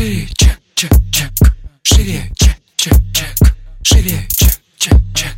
Шире, 0.00 0.26
чек, 0.34 0.58
чек, 0.74 0.92
чек. 1.12 1.30
Шире, 1.82 2.30
чек, 2.34 2.56
чек, 2.74 2.94
чек. 3.12 3.36
Шире, 3.82 4.26
чек, 4.30 4.58
чек, 4.78 4.96
чек. 5.14 5.36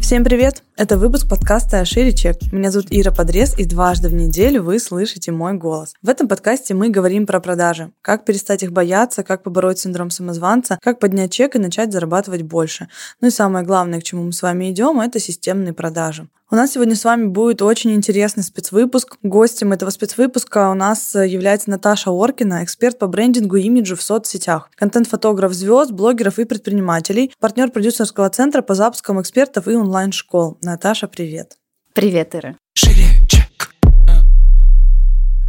Всем 0.00 0.24
привет! 0.24 0.62
Это 0.80 0.96
выпуск 0.96 1.28
подкаста 1.28 1.84
«Шире 1.84 2.14
чек». 2.14 2.38
Меня 2.52 2.70
зовут 2.70 2.86
Ира 2.90 3.10
Подрез, 3.10 3.54
и 3.58 3.66
дважды 3.66 4.08
в 4.08 4.14
неделю 4.14 4.62
вы 4.62 4.78
слышите 4.78 5.30
мой 5.30 5.52
голос. 5.52 5.92
В 6.00 6.08
этом 6.08 6.26
подкасте 6.26 6.72
мы 6.72 6.88
говорим 6.88 7.26
про 7.26 7.38
продажи. 7.38 7.92
Как 8.00 8.24
перестать 8.24 8.62
их 8.62 8.72
бояться, 8.72 9.22
как 9.22 9.42
побороть 9.42 9.78
синдром 9.78 10.08
самозванца, 10.08 10.78
как 10.80 10.98
поднять 10.98 11.32
чек 11.32 11.54
и 11.54 11.58
начать 11.58 11.92
зарабатывать 11.92 12.44
больше. 12.44 12.88
Ну 13.20 13.28
и 13.28 13.30
самое 13.30 13.62
главное, 13.62 14.00
к 14.00 14.04
чему 14.04 14.22
мы 14.22 14.32
с 14.32 14.40
вами 14.40 14.70
идем, 14.70 15.02
это 15.02 15.20
системные 15.20 15.74
продажи. 15.74 16.28
У 16.52 16.56
нас 16.56 16.72
сегодня 16.72 16.96
с 16.96 17.04
вами 17.04 17.26
будет 17.26 17.62
очень 17.62 17.92
интересный 17.92 18.42
спецвыпуск. 18.42 19.18
Гостем 19.22 19.72
этого 19.72 19.90
спецвыпуска 19.90 20.70
у 20.70 20.74
нас 20.74 21.14
является 21.14 21.70
Наташа 21.70 22.10
Оркина, 22.10 22.64
эксперт 22.64 22.98
по 22.98 23.06
брендингу 23.06 23.54
и 23.54 23.62
имиджу 23.62 23.94
в 23.94 24.02
соцсетях, 24.02 24.68
контент-фотограф 24.74 25.52
звезд, 25.52 25.92
блогеров 25.92 26.40
и 26.40 26.44
предпринимателей, 26.44 27.32
партнер 27.38 27.70
продюсерского 27.70 28.28
центра 28.30 28.62
по 28.62 28.74
запускам 28.74 29.20
экспертов 29.20 29.68
и 29.68 29.76
онлайн-школ. 29.76 30.58
Наташа, 30.70 31.08
привет. 31.08 31.56
Привет, 31.94 32.36
Ира. 32.36 32.56
Шире. 32.74 33.19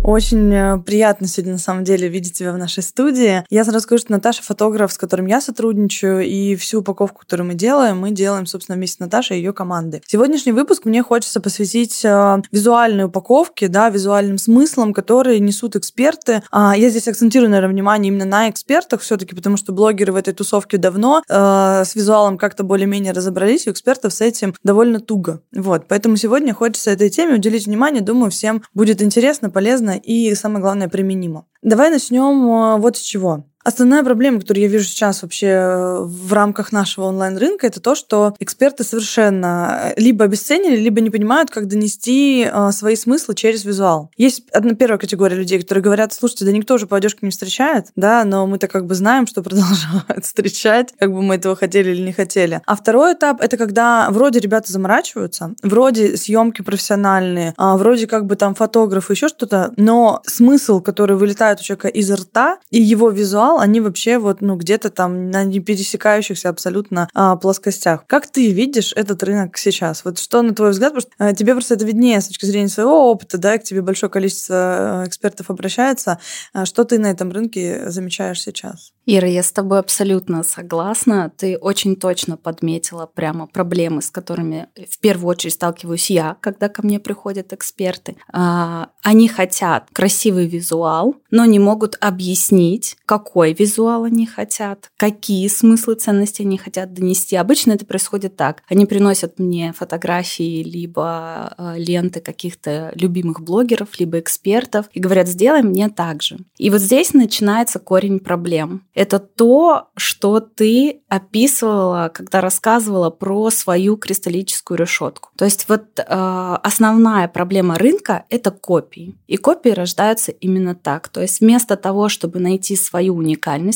Очень 0.04 0.52
э, 0.52 0.80
приятно 0.80 1.28
сегодня, 1.28 1.54
на 1.54 1.60
самом 1.60 1.84
деле, 1.84 2.08
видеть 2.08 2.34
тебя 2.34 2.54
в 2.54 2.58
нашей 2.58 2.82
студии. 2.82 3.46
Я 3.52 3.64
сразу 3.64 3.82
скажу, 3.82 4.02
что 4.02 4.12
Наташа 4.14 4.42
фотограф, 4.42 4.92
с 4.92 4.98
которым 4.98 5.28
я 5.28 5.40
сотрудничаю, 5.42 6.22
и 6.22 6.55
всю 6.55 6.80
упаковку, 6.80 7.20
которую 7.20 7.46
мы 7.46 7.54
делаем, 7.54 8.00
мы 8.00 8.09
делаем, 8.09 8.48
собственно, 8.48 8.78
вместе 8.78 8.95
с 8.95 9.00
Наташей 9.00 9.38
и 9.38 9.42
ее 9.42 9.54
командой. 9.54 10.02
Сегодняшний 10.08 10.54
выпуск 10.54 10.86
мне 10.86 11.04
хочется 11.04 11.40
посвятить 11.40 12.04
э, 12.04 12.42
визуальной 12.52 13.04
упаковке, 13.06 13.68
да, 13.68 13.90
визуальным 13.90 14.40
смыслам, 14.40 14.92
которые 14.92 15.40
несут 15.40 15.76
эксперты. 15.76 16.42
А, 16.50 16.76
я 16.76 16.90
здесь 16.90 17.08
акцентирую, 17.08 17.52
наверное, 17.52 17.72
внимание 17.72 18.12
именно 18.12 18.26
на 18.26 18.50
экспертах 18.50 19.02
все-таки, 19.02 19.36
потому 19.36 19.56
что 19.56 19.72
блогеры 19.72 20.14
в 20.14 20.16
этой 20.16 20.34
тусовке 20.34 20.80
давно 20.80 21.22
э, 21.30 21.84
с 21.86 21.94
визуалом 21.94 22.40
как-то 22.40 22.64
более-менее 22.64 23.14
разобрались, 23.14 23.68
у 23.68 23.72
экспертов 23.72 24.14
с 24.14 24.22
этим 24.22 24.56
довольно 24.64 25.00
туго. 25.00 25.44
Вот, 25.56 25.86
поэтому 25.88 26.18
сегодня 26.18 26.56
хочется 26.56 26.90
этой 26.90 27.12
теме 27.12 27.36
уделить 27.36 27.68
внимание. 27.68 28.02
Думаю, 28.02 28.31
всем 28.31 28.64
будет 28.73 29.03
интересно, 29.03 29.52
полезно 29.52 29.91
и, 29.97 30.34
самое 30.36 30.61
главное, 30.61 30.89
применимо. 30.89 31.47
Давай 31.61 31.89
начнем 31.89 32.50
э, 32.50 32.78
вот 32.78 32.97
с 32.97 33.02
чего. 33.02 33.45
Основная 33.64 34.04
проблема, 34.04 34.40
которую 34.40 34.64
я 34.64 34.70
вижу 34.70 34.86
сейчас 34.86 35.22
вообще 35.22 35.48
э, 35.48 36.00
в 36.02 36.34
рамках 36.34 36.72
нашего 36.72 37.06
онлайн-рынка, 37.06 37.68
это 37.68 37.80
то, 37.80 37.94
что 37.95 38.34
эксперты 38.40 38.84
совершенно 38.84 39.94
э, 39.95 40.02
либо 40.02 40.26
обесценили, 40.26 40.76
либо 40.76 41.00
не 41.02 41.09
понимают, 41.09 41.52
как 41.52 41.68
донести 41.68 42.48
э, 42.52 42.72
свои 42.72 42.95
смыслы 42.95 43.36
через 43.36 43.64
визуал. 43.64 44.09
Есть 44.18 44.50
одна 44.52 44.73
первая 44.73 44.98
категория 44.98 45.36
людей, 45.36 45.59
которые 45.59 45.84
говорят, 45.84 46.12
слушайте, 46.14 46.45
да 46.45 46.52
никто 46.52 46.78
же 46.78 46.88
поддержку 46.88 47.20
не 47.23 47.31
встречает, 47.31 47.88
да, 47.95 48.23
но 48.23 48.48
мы-то 48.48 48.68
как 48.68 48.88
бы 48.88 48.95
знаем, 48.95 49.28
что 49.28 49.44
продолжают 49.44 50.25
встречать, 50.25 50.94
как 50.98 51.14
бы 51.14 51.22
мы 51.22 51.36
этого 51.36 51.56
хотели 51.56 51.92
или 51.92 52.02
не 52.02 52.14
хотели. 52.14 52.62
А 52.66 52.75
второй 52.75 53.14
этап— 53.14 53.42
это 53.42 53.58
когда 53.58 54.08
вроде 54.09 54.40
ребята 54.40 54.72
заморачиваются, 54.72 55.53
вроде 55.62 56.18
съемки 56.18 56.64
профессиональные, 56.64 57.53
а 57.58 57.78
вроде 57.78 58.08
как 58.08 58.25
бы 58.25 58.36
там 58.36 58.56
фотографы, 58.56 59.14
еще 59.14 59.28
что-то, 59.28 59.72
но 59.78 60.22
смысл, 60.25 60.81
который 60.81 61.16
вылетает 61.16 61.59
у 61.59 61.64
человека 61.64 61.90
из 61.90 62.09
рта, 62.12 62.58
и 62.72 62.81
его 62.81 63.09
визуал 63.09 63.50
канал, 63.52 63.59
они 63.59 63.81
вообще 63.81 64.17
вот, 64.17 64.41
ну, 64.41 64.55
где-то 64.55 64.89
там 64.89 65.30
на 65.30 65.44
не 65.44 65.59
пересекающихся 65.59 66.49
абсолютно 66.49 67.09
а, 67.13 67.35
плоскостях. 67.35 68.05
Как 68.07 68.27
ты 68.27 68.52
видишь 68.52 68.94
этот 68.95 69.23
рынок 69.23 69.57
сейчас? 69.57 70.05
Вот 70.05 70.19
что, 70.19 70.41
на 70.41 70.53
твой 70.53 70.71
взгляд, 70.71 70.94
потому 70.94 71.02
что 71.02 71.25
а, 71.25 71.33
тебе 71.33 71.53
просто 71.53 71.75
это 71.75 71.85
виднее 71.85 72.22
с 72.22 72.27
точки 72.27 72.45
зрения 72.45 72.69
своего 72.69 73.11
опыта, 73.11 73.38
да, 73.38 73.57
к 73.57 73.63
тебе 73.63 73.81
большое 73.81 74.09
количество 74.09 75.03
э, 75.03 75.07
экспертов 75.07 75.49
обращается. 75.49 76.19
А, 76.53 76.66
что 76.66 76.83
ты 76.83 76.99
на 76.99 77.07
этом 77.07 77.31
рынке 77.31 77.89
замечаешь 77.89 78.41
сейчас? 78.41 78.94
Ира, 79.05 79.27
я 79.27 79.44
с 79.44 79.52
тобой 79.52 79.79
абсолютно 79.79 80.44
согласна. 80.44 81.31
Ты 81.35 81.57
очень 81.57 81.95
точно 81.95 82.38
подметила 82.38 83.07
прямо 83.07 83.47
проблемы, 83.47 84.01
с 84.01 84.11
которыми 84.11 84.67
в 84.90 85.00
первую 85.00 85.31
очередь 85.31 85.56
сталкиваюсь 85.56 86.09
я, 86.11 86.38
когда 86.40 86.69
ко 86.69 86.84
мне 86.84 87.00
приходят 87.00 87.51
эксперты. 87.51 88.16
А, 88.31 88.90
они 89.01 89.28
хотят 89.28 89.88
красивый 89.91 90.47
визуал, 90.47 91.16
но 91.31 91.45
не 91.45 91.59
могут 91.59 91.97
объяснить, 92.00 92.95
какой 93.06 93.41
какой 93.41 93.53
визуал 93.53 94.03
они 94.03 94.28
хотят, 94.28 94.91
какие 94.97 95.47
смыслы 95.47 95.96
ценности 95.96 96.44
они 96.44 96.59
хотят 96.59 96.94
донести. 96.94 97.35
Обычно 97.35 97.72
это 97.72 97.88
происходит 97.88 98.35
так. 98.35 98.62
Они 98.69 98.85
приносят 98.85 99.40
мне 99.40 99.74
фотографии 99.75 100.62
либо 100.62 101.56
э, 101.57 101.74
ленты 101.78 102.19
каких-то 102.22 102.91
любимых 102.94 103.41
блогеров, 103.41 104.00
либо 104.00 104.19
экспертов 104.19 104.85
и 104.94 105.00
говорят, 105.00 105.28
сделай 105.28 105.63
мне 105.63 105.90
так 105.90 106.22
же. 106.22 106.38
И 106.59 106.69
вот 106.69 106.81
здесь 106.81 107.16
начинается 107.16 107.79
корень 107.79 108.19
проблем. 108.19 108.84
Это 108.94 109.18
то, 109.18 109.88
что 109.97 110.40
ты 110.40 111.02
описывала, 111.09 112.12
когда 112.13 112.41
рассказывала 112.41 113.09
про 113.09 113.50
свою 113.50 113.97
кристаллическую 113.97 114.78
решетку. 114.78 115.29
То 115.35 115.46
есть 115.46 115.66
вот 115.68 115.97
э, 115.97 116.03
основная 116.06 117.28
проблема 117.28 117.75
рынка— 117.79 118.25
это 118.29 118.52
копии. 118.52 119.16
И 119.25 119.38
копии 119.38 119.69
рождаются 119.69 120.31
именно 120.31 120.75
так. 120.75 121.09
То 121.09 121.22
есть 121.22 121.40
вместо 121.41 121.75
того, 121.75 122.08
чтобы 122.08 122.40
найти 122.40 122.75
свою 122.75 123.16
уникальность, 123.16 123.31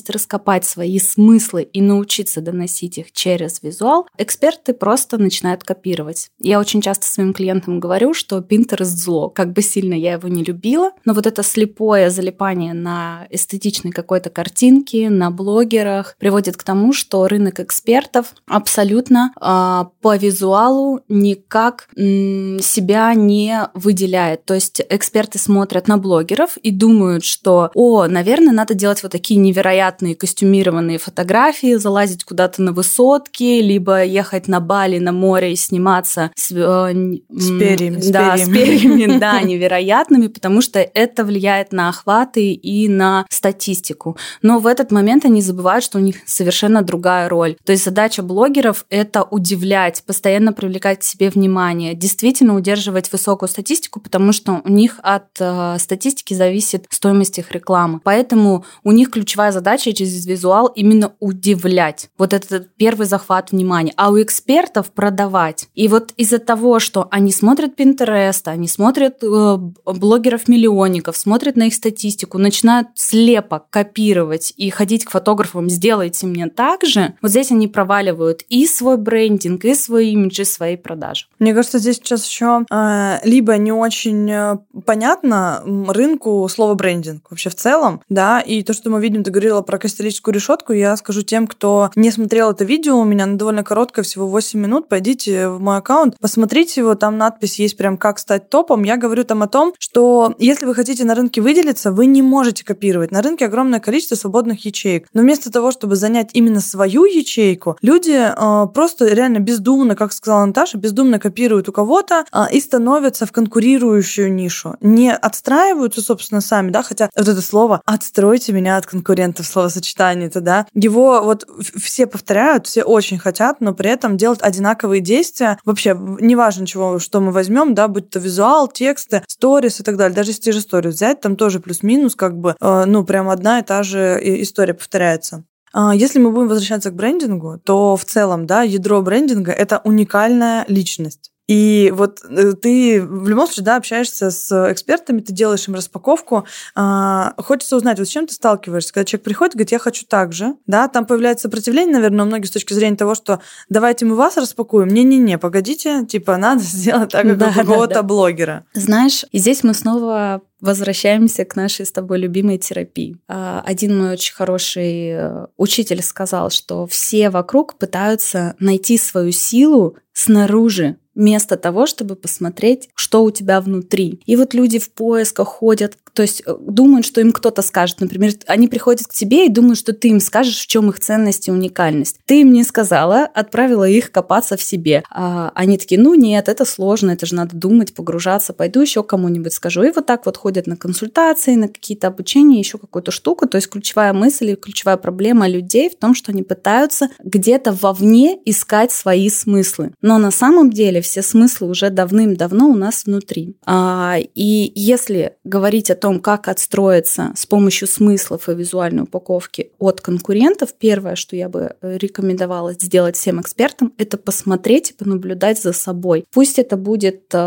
раскопать 0.10 0.66
свои 0.66 1.00
смыслы 1.00 1.64
и 1.64 1.82
научиться 1.82 2.42
доносить 2.42 2.98
их 2.98 3.12
через 3.12 3.62
визуал, 3.62 4.08
эксперты 4.18 4.74
просто 4.74 5.18
начинают 5.18 5.64
копировать. 5.64 6.30
Я 6.40 6.60
очень 6.60 6.82
часто 6.82 7.06
своим 7.06 7.34
клиентам 7.34 7.80
говорю, 7.80 8.14
что 8.14 8.40
Pinterest 8.40 8.86
зло. 8.86 9.30
Как 9.30 9.54
бы 9.54 9.62
сильно 9.62 9.94
я 9.94 10.14
его 10.14 10.28
не 10.28 10.44
любила, 10.44 10.92
но 11.04 11.14
вот 11.14 11.28
это 11.28 11.44
слепое 11.44 12.10
залипание 12.10 12.74
на 12.74 13.28
эстетичной 13.30 13.92
какой-то 13.92 14.30
картинке, 14.30 15.10
на 15.10 15.32
блогерах 15.32 16.16
приводит 16.20 16.58
к 16.58 16.64
тому, 16.64 16.94
что 16.94 17.28
рынок 17.28 17.60
экспертов 17.60 18.34
абсолютно 18.48 19.32
э, 19.36 19.86
по 20.02 20.16
визуалу 20.18 21.02
никак 21.08 21.88
м, 21.98 22.60
себя 22.62 23.14
не 23.14 23.70
выделяет. 23.74 24.46
То 24.46 24.54
есть 24.54 24.82
эксперты 24.90 25.40
смотрят 25.40 25.88
на 25.88 25.98
блогеров 25.98 26.58
и 26.58 26.72
думают, 26.72 27.24
что, 27.24 27.72
о, 27.74 28.08
наверное, 28.08 28.54
надо 28.54 28.74
делать 28.74 29.04
вот 29.04 29.12
такие 29.12 29.38
невероятные 29.46 30.16
костюмированные 30.16 30.98
фотографии, 30.98 31.76
залазить 31.76 32.24
куда-то 32.24 32.62
на 32.62 32.72
высотки, 32.72 33.62
либо 33.62 34.04
ехать 34.04 34.48
на 34.48 34.60
Бали, 34.60 35.00
на 35.00 35.12
море 35.12 35.54
и 35.54 35.56
сниматься 35.56 36.32
с, 36.36 36.52
э, 36.52 37.18
с 37.30 37.50
перьями. 37.60 38.02
Да, 38.12 38.38
с 38.38 38.50
перьями, 38.50 39.18
да, 39.20 39.42
невероятными, 39.42 40.28
потому 40.28 40.62
что 40.62 40.80
это 40.80 41.24
влияет 41.24 41.72
на 41.72 41.90
охваты 41.90 42.54
и 42.54 42.88
на 42.88 43.26
статистику. 43.30 44.18
Но 44.42 44.60
в 44.60 44.68
этот 44.68 44.92
момент 44.92 45.26
они 45.26 45.42
забывают, 45.42 45.84
что 45.84 45.98
у 45.98 46.02
них 46.02 46.18
совершенно 46.26 46.82
другая 46.82 47.30
роль. 47.30 47.56
То 47.64 47.72
есть 47.72 47.86
задача 47.86 48.24
блогеров— 48.24 48.86
это 48.90 49.24
удивлять, 49.24 50.04
постоянно 50.06 50.54
привлекать 50.54 51.00
к 51.00 51.04
себе 51.04 51.30
внимание, 51.30 51.94
действительно 51.94 52.56
удерживать 52.56 53.12
высокую 53.12 53.50
статистику, 53.50 54.00
потому 54.00 54.32
что 54.32 54.62
у 54.64 54.70
них 54.70 55.00
от 55.04 55.28
э, 55.40 55.78
статистики 55.80 56.34
зависит 56.34 56.86
стоимость 56.90 57.40
их 57.40 57.52
рекламы. 57.52 58.00
Поэтому 58.04 58.66
у 58.84 58.92
них 58.92 59.12
ключ 59.12 59.35
ключевая 59.36 59.52
задача 59.52 59.92
через 59.92 60.26
визуал 60.26 60.68
именно 60.68 61.12
удивлять. 61.20 62.10
Вот 62.18 62.32
этот 62.32 62.74
первый 62.78 63.06
захват 63.06 63.52
внимания. 63.52 63.92
А 63.98 64.10
у 64.10 64.22
экспертов 64.22 64.92
продавать. 64.92 65.68
И 65.76 65.90
вот 65.90 66.14
из-за 66.16 66.40
того, 66.40 66.80
что 66.80 67.10
они 67.12 67.34
смотрят 67.34 67.78
Pinterest, 67.78 68.44
они 68.46 68.70
смотрят 68.70 69.22
э, 69.22 69.58
блогеров-миллионников, 69.86 71.18
смотрят 71.18 71.58
на 71.58 71.64
их 71.64 71.74
статистику, 71.74 72.38
начинают 72.38 72.88
слепо 72.96 73.66
копировать 73.70 74.54
и 74.56 74.70
ходить 74.70 75.04
к 75.04 75.12
фотографам, 75.12 75.70
сделайте 75.70 76.28
мне 76.28 76.48
так 76.48 76.86
же, 76.86 77.16
вот 77.22 77.32
здесь 77.32 77.52
они 77.52 77.68
проваливают 77.68 78.44
и 78.48 78.66
свой 78.68 78.98
брендинг, 78.98 79.66
и 79.66 79.76
свой 79.76 80.08
имидж, 80.08 80.42
и 80.42 80.46
свои 80.46 80.78
продажи. 80.78 81.26
Мне 81.40 81.54
кажется, 81.54 81.80
здесь 81.80 81.98
сейчас 81.98 82.26
еще 82.26 82.66
э, 82.72 83.18
либо 83.24 83.58
не 83.58 83.74
очень 83.74 84.32
э, 84.32 84.58
понятно 84.86 85.62
рынку 85.88 86.48
слово 86.50 86.76
брендинг 86.76 87.30
вообще 87.30 87.50
в 87.50 87.56
целом, 87.56 88.02
да, 88.08 88.40
и 88.40 88.64
то, 88.64 88.74
что 88.74 88.90
мы 88.90 89.02
видим 89.02 89.25
ты 89.26 89.32
говорила 89.32 89.62
про 89.62 89.78
кристаллическую 89.80 90.34
решетку, 90.34 90.72
я 90.72 90.96
скажу 90.96 91.24
тем, 91.24 91.48
кто 91.48 91.90
не 91.96 92.12
смотрел 92.12 92.52
это 92.52 92.64
видео, 92.64 93.00
у 93.00 93.04
меня 93.04 93.24
оно 93.26 93.38
довольно 93.38 93.64
короткое, 93.64 94.04
всего 94.04 94.28
8 94.28 94.60
минут, 94.60 94.88
пойдите 94.88 95.50
в 95.50 95.60
мой 95.60 95.78
аккаунт, 95.78 96.16
посмотрите 96.20 96.82
его, 96.82 96.96
там 96.96 97.18
надпись 97.18 97.60
есть 97.60 97.76
прям 97.76 97.98
«Как 97.98 98.20
стать 98.20 98.50
топом». 98.50 98.84
Я 98.84 98.98
говорю 98.98 99.24
там 99.24 99.42
о 99.42 99.48
том, 99.48 99.74
что 99.80 100.36
если 100.38 100.66
вы 100.66 100.76
хотите 100.76 101.04
на 101.06 101.16
рынке 101.16 101.42
выделиться, 101.42 101.92
вы 101.92 102.06
не 102.06 102.22
можете 102.22 102.64
копировать. 102.64 103.12
На 103.12 103.22
рынке 103.22 103.46
огромное 103.46 103.80
количество 103.80 104.16
свободных 104.16 104.64
ячеек. 104.66 105.08
Но 105.14 105.22
вместо 105.22 105.52
того, 105.52 105.72
чтобы 105.72 105.96
занять 105.96 106.30
именно 106.34 106.62
свою 106.62 107.06
ячейку, 107.06 107.78
люди 107.82 108.12
э, 108.12 108.68
просто 108.74 109.08
реально 109.08 109.40
бездумно, 109.40 109.96
как 109.96 110.14
сказала 110.14 110.46
Наташа, 110.46 110.78
бездумно 110.78 111.20
копируют 111.20 111.68
у 111.68 111.72
кого-то 111.72 112.26
э, 112.32 112.44
и 112.54 112.60
становятся 112.60 113.26
в 113.26 113.32
конкурирующую 113.32 114.32
нишу. 114.32 114.76
Не 114.82 115.16
отстраиваются, 115.16 116.02
собственно, 116.02 116.42
сами, 116.42 116.70
да, 116.70 116.84
хотя 116.84 117.10
вот 117.16 117.28
это 117.28 117.42
слово 117.42 117.82
«отстройте 117.86 118.54
меня 118.54 118.78
от 118.78 118.86
конкурентов» 118.86 119.15
словосочетание 119.44 120.28
это, 120.28 120.42
да, 120.42 120.68
его 120.74 121.22
вот 121.24 121.48
все 121.76 122.08
повторяют, 122.08 122.68
все 122.68 122.84
очень 122.84 123.18
хотят, 123.18 123.62
но 123.62 123.74
при 123.74 123.90
этом 123.90 124.18
делать 124.18 124.40
одинаковые 124.42 125.02
действия. 125.02 125.58
Вообще, 125.66 125.98
неважно, 126.20 126.66
чего, 126.66 127.00
что 127.00 127.22
мы 127.22 127.32
возьмем, 127.32 127.74
да, 127.74 127.88
будь 127.88 128.10
то 128.10 128.20
визуал, 128.20 128.68
тексты, 128.68 129.24
сторис 129.28 129.80
и 129.80 129.84
так 129.84 129.98
далее. 129.98 130.16
Даже 130.16 130.32
если 130.32 130.42
те 130.42 130.52
же 130.52 130.62
сторис 130.62 130.96
взять, 130.96 131.22
там 131.22 131.36
тоже 131.36 131.60
плюс-минус, 131.60 132.16
как 132.16 132.38
бы, 132.38 132.56
э, 132.60 132.84
ну, 132.86 133.04
прям 133.04 133.30
одна 133.30 133.60
и 133.60 133.64
та 133.64 133.84
же 133.84 134.20
история 134.42 134.74
повторяется. 134.74 135.44
А, 135.78 135.94
если 135.94 136.20
мы 136.20 136.32
будем 136.32 136.48
возвращаться 136.48 136.90
к 136.90 136.96
брендингу, 136.96 137.60
то 137.64 137.98
в 137.98 138.06
целом, 138.06 138.48
да, 138.48 138.62
ядро 138.62 139.02
брендинга— 139.02 139.52
это 139.54 139.82
уникальная 139.84 140.64
личность. 140.70 141.32
И 141.48 141.94
вот 141.96 142.22
э, 142.28 142.54
ты 142.54 143.02
в 143.02 143.28
любом 143.28 143.46
случае, 143.46 143.66
да, 143.66 143.76
общаешься 143.76 144.32
с 144.32 144.72
экспертами, 144.72 145.22
ты 145.22 145.32
делаешь 145.32 145.68
им 145.68 145.76
распаковку. 145.76 146.46
А, 146.74 147.34
хочется 147.38 147.76
узнать, 147.76 148.00
вот 148.00 148.08
с 148.08 148.12
чем 148.12 148.26
ты 148.26 148.34
сталкиваешься, 148.34 148.94
когда 148.94 149.06
человек 149.06 149.26
приходит, 149.26 149.54
говорит, 149.54 149.72
я 149.72 149.80
хочу 149.80 150.06
так 150.06 150.34
же, 150.34 150.56
да, 150.66 150.88
там 150.88 151.06
появляется 151.06 151.44
сопротивление, 151.44 151.94
наверное, 151.94 152.26
у 152.26 152.28
многих 152.28 152.48
с 152.48 152.52
точки 152.52 152.74
зрения 152.74 152.98
того, 152.98 153.16
что 153.16 153.42
давайте 153.70 154.06
мы 154.06 154.16
вас 154.16 154.38
распакуем. 154.38 154.90
Не-не-не, 154.90 155.38
погодите, 155.38 156.06
типа, 156.06 156.38
надо 156.38 156.62
сделать 156.64 157.12
так, 157.12 157.24
как 157.24 157.38
да, 157.38 157.50
у 157.50 157.54
какого-то 157.54 157.94
да, 157.94 158.02
да. 158.02 158.04
блогера. 158.04 158.66
Знаешь, 158.74 159.26
и 159.32 159.38
здесь 159.38 159.64
мы 159.64 159.74
снова 159.74 160.42
возвращаемся 160.62 161.46
к 161.46 161.56
нашей 161.56 161.86
с 161.86 161.92
тобой 161.92 162.18
любимой 162.18 162.58
терапии. 162.58 163.18
А, 163.28 163.62
один 163.64 163.98
мой 163.98 164.12
очень 164.12 164.34
хороший 164.34 165.10
э, 165.10 165.46
учитель 165.58 166.02
сказал, 166.02 166.50
что 166.50 166.88
все 166.88 167.30
вокруг 167.30 167.78
пытаются 167.78 168.56
найти 168.60 168.98
свою 168.98 169.32
силу 169.32 169.98
снаружи, 170.14 170.98
вместо 171.16 171.58
того, 171.58 171.88
чтобы 171.88 172.16
посмотреть, 172.16 172.90
что 172.94 173.24
у 173.24 173.32
тебя 173.32 173.62
внутри. 173.62 174.20
И 174.26 174.36
вот 174.36 174.54
люди 174.54 174.80
в 174.80 174.92
поисках 174.92 175.48
ходят, 175.48 175.98
то 176.16 176.22
есть 176.22 176.42
э, 176.46 176.56
думают, 176.60 177.06
что 177.06 177.20
им 177.20 177.32
кто-то 177.32 177.62
скажет. 177.62 178.00
Например, 178.00 178.32
они 178.48 178.68
приходят 178.68 179.06
к 179.06 179.14
тебе 179.14 179.46
и 179.46 179.50
думают, 179.50 179.78
что 179.78 179.94
ты 179.94 180.08
им 180.08 180.20
скажешь, 180.22 180.60
в 180.60 180.68
чем 180.68 180.90
их 180.90 181.00
ценность 181.00 181.48
и 181.48 181.52
уникальность. 181.52 182.18
Ты 182.26 182.42
им 182.42 182.54
не 182.54 182.64
сказала, 182.64 183.24
отправила 183.24 183.88
их 183.88 184.12
копаться 184.12 184.56
в 184.56 184.64
себе. 184.64 185.04
А 185.10 185.52
они 185.54 185.78
такие, 185.78 186.00
ну 186.00 186.14
нет, 186.14 186.48
это 186.48 186.64
сложно, 186.64 187.12
это 187.12 187.26
же 187.26 187.36
надо 187.36 187.56
думать, 187.56 187.94
погружаться, 187.94 188.54
пойду 188.54 188.82
еще 188.82 189.04
кому-нибудь 189.04 189.54
скажу. 189.54 189.84
И 189.84 189.92
вот 189.92 190.06
так 190.06 190.26
вот 190.26 190.38
ходят 190.38 190.68
на 190.68 190.78
консультации, 190.78 191.56
на 191.56 191.68
какие-то 191.68 192.08
обучения, 192.08 192.60
еще 192.60 192.78
какую-то 192.78 193.12
штуку. 193.12 193.46
То 193.48 193.58
есть 193.58 193.70
ключевая 193.70 194.14
мысль 194.14 194.52
и 194.52 194.56
ключевая 194.56 194.98
проблема 194.98 195.50
людей 195.50 195.90
в 195.90 195.98
том, 195.98 196.16
что 196.16 196.32
они 196.32 196.44
пытаются 196.44 197.10
где-то 197.24 197.74
вовне 197.74 198.40
искать 198.46 198.94
свои 198.94 199.30
смыслы. 199.30 199.92
Но 200.02 200.18
на 200.18 200.32
самом 200.32 200.72
деле 200.72 201.02
все 201.02 201.22
смыслы 201.22 201.68
уже 201.68 201.90
давным-давно 201.90 202.70
у 202.70 202.76
нас 202.76 203.04
внутри. 203.06 203.58
А, 203.66 204.18
и 204.18 204.72
если 204.76 205.34
говорить 205.44 205.92
о 205.92 205.96
том, 205.96 206.05
как 206.14 206.48
отстроиться 206.48 207.32
с 207.36 207.46
помощью 207.46 207.88
смыслов 207.88 208.48
и 208.48 208.54
визуальной 208.54 209.04
упаковки 209.04 209.72
от 209.80 210.02
конкурентов, 210.02 210.74
первое, 210.74 211.16
что 211.16 211.36
я 211.36 211.50
бы 211.50 211.76
э, 211.82 211.98
рекомендовала 211.98 212.74
сделать 212.74 213.16
всем 213.16 213.42
экспертам, 213.42 213.92
это 213.98 214.18
посмотреть 214.18 214.92
и 214.92 214.94
понаблюдать 214.94 215.62
за 215.62 215.74
собой. 215.74 216.26
Пусть 216.32 216.60
это 216.60 216.78
будет, 216.78 217.24
э, 217.34 217.38